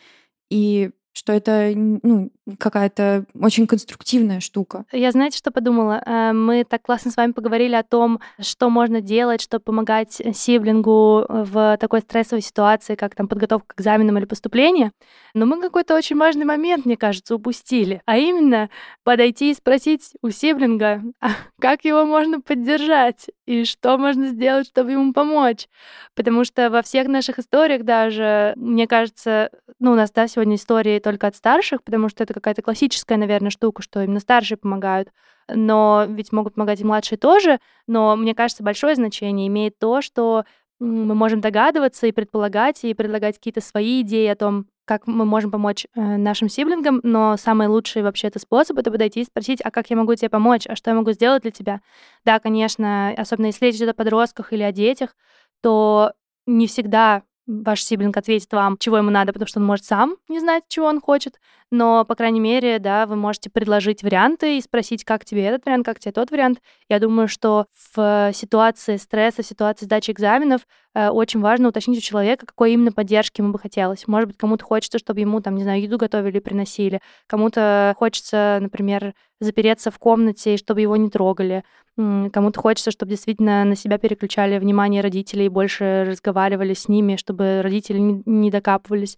[0.50, 4.86] И что это ну, какая-то очень конструктивная штука.
[4.92, 6.04] Я знаете, что подумала?
[6.06, 11.26] Э, мы так классно с вами поговорили о том, что можно делать, чтобы помогать сиблингу
[11.28, 14.92] в такой стрессовой ситуации, как там подготовка к экзаменам или поступление.
[15.34, 18.02] Но мы какой-то очень важный момент, мне кажется, упустили.
[18.06, 18.70] А именно
[19.04, 24.92] подойти и спросить у сиблинга, а как его можно поддержать и что можно сделать, чтобы
[24.92, 25.68] ему помочь.
[26.16, 31.00] Потому что во всех наших историях даже, мне кажется, ну, у нас, да, сегодня истории
[31.00, 35.10] только от старших, потому что это какая-то классическая, наверное, штука, что именно старшие помогают.
[35.50, 37.60] Но ведь могут помогать и младшие тоже.
[37.88, 40.44] Но мне кажется, большое значение имеет то, что
[40.80, 45.52] мы можем догадываться и предполагать, и предлагать какие-то свои идеи о том, как мы можем
[45.52, 49.90] помочь э, нашим сиблингам, но самый лучший вообще-то способ— это подойти и спросить, а как
[49.90, 51.82] я могу тебе помочь, а что я могу сделать для тебя?
[52.24, 55.16] Да, конечно, особенно если речь идет о подростках или о детях,
[55.62, 56.14] то
[56.46, 60.40] не всегда ваш сиблинг ответит вам, чего ему надо, потому что он может сам не
[60.40, 61.40] знать, чего он хочет.
[61.70, 65.86] Но, по крайней мере, да, вы можете предложить варианты и спросить, как тебе этот вариант,
[65.86, 66.60] как тебе тот вариант.
[66.88, 70.62] Я думаю, что в ситуации стресса, в ситуации сдачи экзаменов
[70.94, 74.08] э, очень важно уточнить у человека, какой именно поддержки ему бы хотелось.
[74.08, 77.02] Может быть, кому-то хочется, чтобы ему, там, не знаю, еду готовили, приносили.
[77.28, 81.64] Кому-то хочется, например, запереться в комнате, и чтобы его не трогали.
[81.96, 87.62] Кому-то хочется, чтобы действительно на себя переключали внимание родителей и больше разговаривали с ними, чтобы
[87.62, 89.18] родители не докапывались.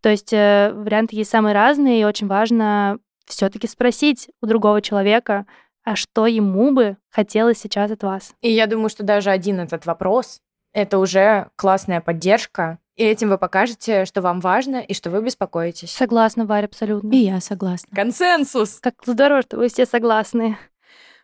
[0.00, 5.46] То есть э, варианты есть самые разные, и очень важно все-таки спросить у другого человека,
[5.84, 8.34] а что ему бы хотелось сейчас от вас.
[8.40, 10.40] И я думаю, что даже один этот вопрос—
[10.72, 15.90] это уже классная поддержка, и этим вы покажете, что вам важно и что вы беспокоитесь.
[15.90, 17.10] Согласна, Варя, абсолютно.
[17.14, 17.88] И я согласна.
[17.96, 18.78] Консенсус!
[18.82, 20.58] Как здорово, что вы все согласны.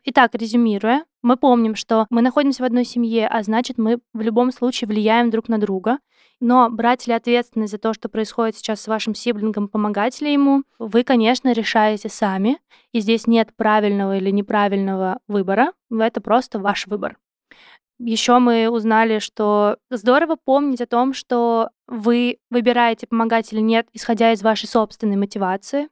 [0.02, 4.52] Итак, резюмируя, мы помним, что мы находимся в одной семье, а значит, мы в любом
[4.52, 5.98] случае влияем друг на друга.
[6.40, 10.62] Но брать ли ответственность за то, что происходит сейчас с вашим сиблингом, помогать ли ему,
[10.78, 12.58] вы, конечно, решаете сами.
[12.92, 15.74] И здесь нет правильного или неправильного выбора.
[15.90, 17.18] Это просто ваш выбор.
[17.98, 24.32] Еще мы узнали, что здорово помнить о том, что вы выбираете помогать или нет, исходя
[24.32, 25.88] из вашей собственной мотивации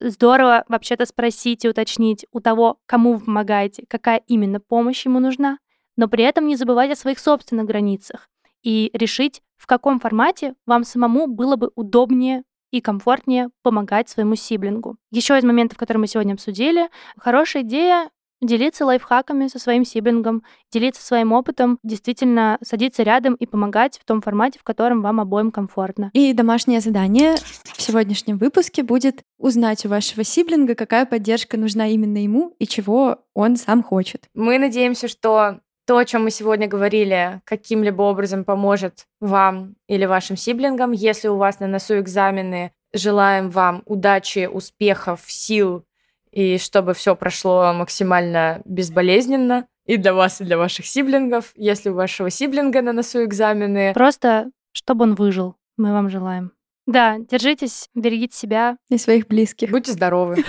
[0.00, 5.58] здорово вообще-то спросить и уточнить у того, кому вы помогаете, какая именно помощь ему нужна,
[5.96, 8.28] но при этом не забывать о своих собственных границах
[8.62, 14.98] и решить, в каком формате вам самому было бы удобнее и комфортнее помогать своему сиблингу.
[15.10, 18.10] Еще из моментов, которые мы сегодня обсудили, хорошая идея
[18.40, 24.20] делиться лайфхаками со своим сиблингом, делиться своим опытом, действительно садиться рядом и помогать в том
[24.20, 26.10] формате, в котором вам обоим комфортно.
[26.12, 27.34] И домашнее задание
[27.64, 33.18] в сегодняшнем выпуске будет узнать у вашего сиблинга, какая поддержка нужна именно ему и чего
[33.34, 34.24] он сам хочет.
[34.34, 40.36] Мы надеемся, что то, о чем мы сегодня говорили, каким-либо образом поможет вам или вашим
[40.36, 40.92] сиблингам.
[40.92, 45.84] Если у вас на носу экзамены, желаем вам удачи, успехов, сил
[46.38, 51.50] и чтобы все прошло максимально безболезненно и для вас, и для ваших сиблингов.
[51.56, 53.92] Если у вашего сиблинга на носу экзамены...
[53.92, 56.52] Просто, чтобы он выжил, мы вам желаем.
[56.86, 58.76] Да, держитесь, берегите себя.
[58.88, 59.70] И своих близких.
[59.72, 60.44] Будьте здоровы.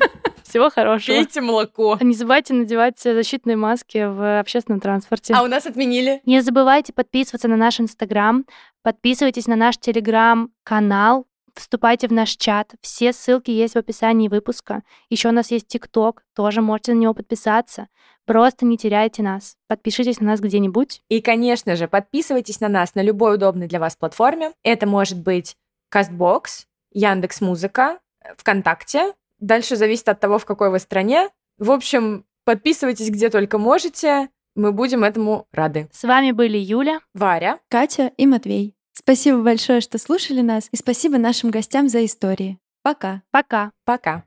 [0.44, 1.16] Всего хорошего.
[1.16, 1.98] Пейте молоко.
[2.00, 5.34] Не забывайте надевать защитные маски в общественном транспорте.
[5.34, 6.20] А у нас отменили.
[6.24, 8.46] Не забывайте подписываться на наш Инстаграм,
[8.82, 12.72] подписывайтесь на наш Телеграм-канал, Вступайте в наш чат.
[12.80, 14.82] Все ссылки есть в описании выпуска.
[15.10, 17.88] Еще у нас есть ТикТок, тоже можете на него подписаться.
[18.24, 19.56] Просто не теряйте нас.
[19.68, 21.02] Подпишитесь на нас где-нибудь.
[21.08, 24.52] И, конечно же, подписывайтесь на нас на любой удобной для вас платформе.
[24.62, 25.56] Это может быть
[25.92, 27.98] Castbox, Яндекс Музыка,
[28.38, 29.12] ВКонтакте.
[29.38, 31.28] Дальше зависит от того, в какой вы стране.
[31.58, 34.28] В общем, Подписывайтесь где только можете.
[34.54, 35.88] Мы будем этому рады.
[35.92, 37.60] С вами были Юля, Варя.
[37.68, 38.74] Катя и Матвей.
[38.92, 42.58] Спасибо большое, что слушали нас, и спасибо нашим гостям за истории.
[42.82, 43.22] Пока.
[43.30, 43.70] Пока.
[43.84, 44.22] Пока.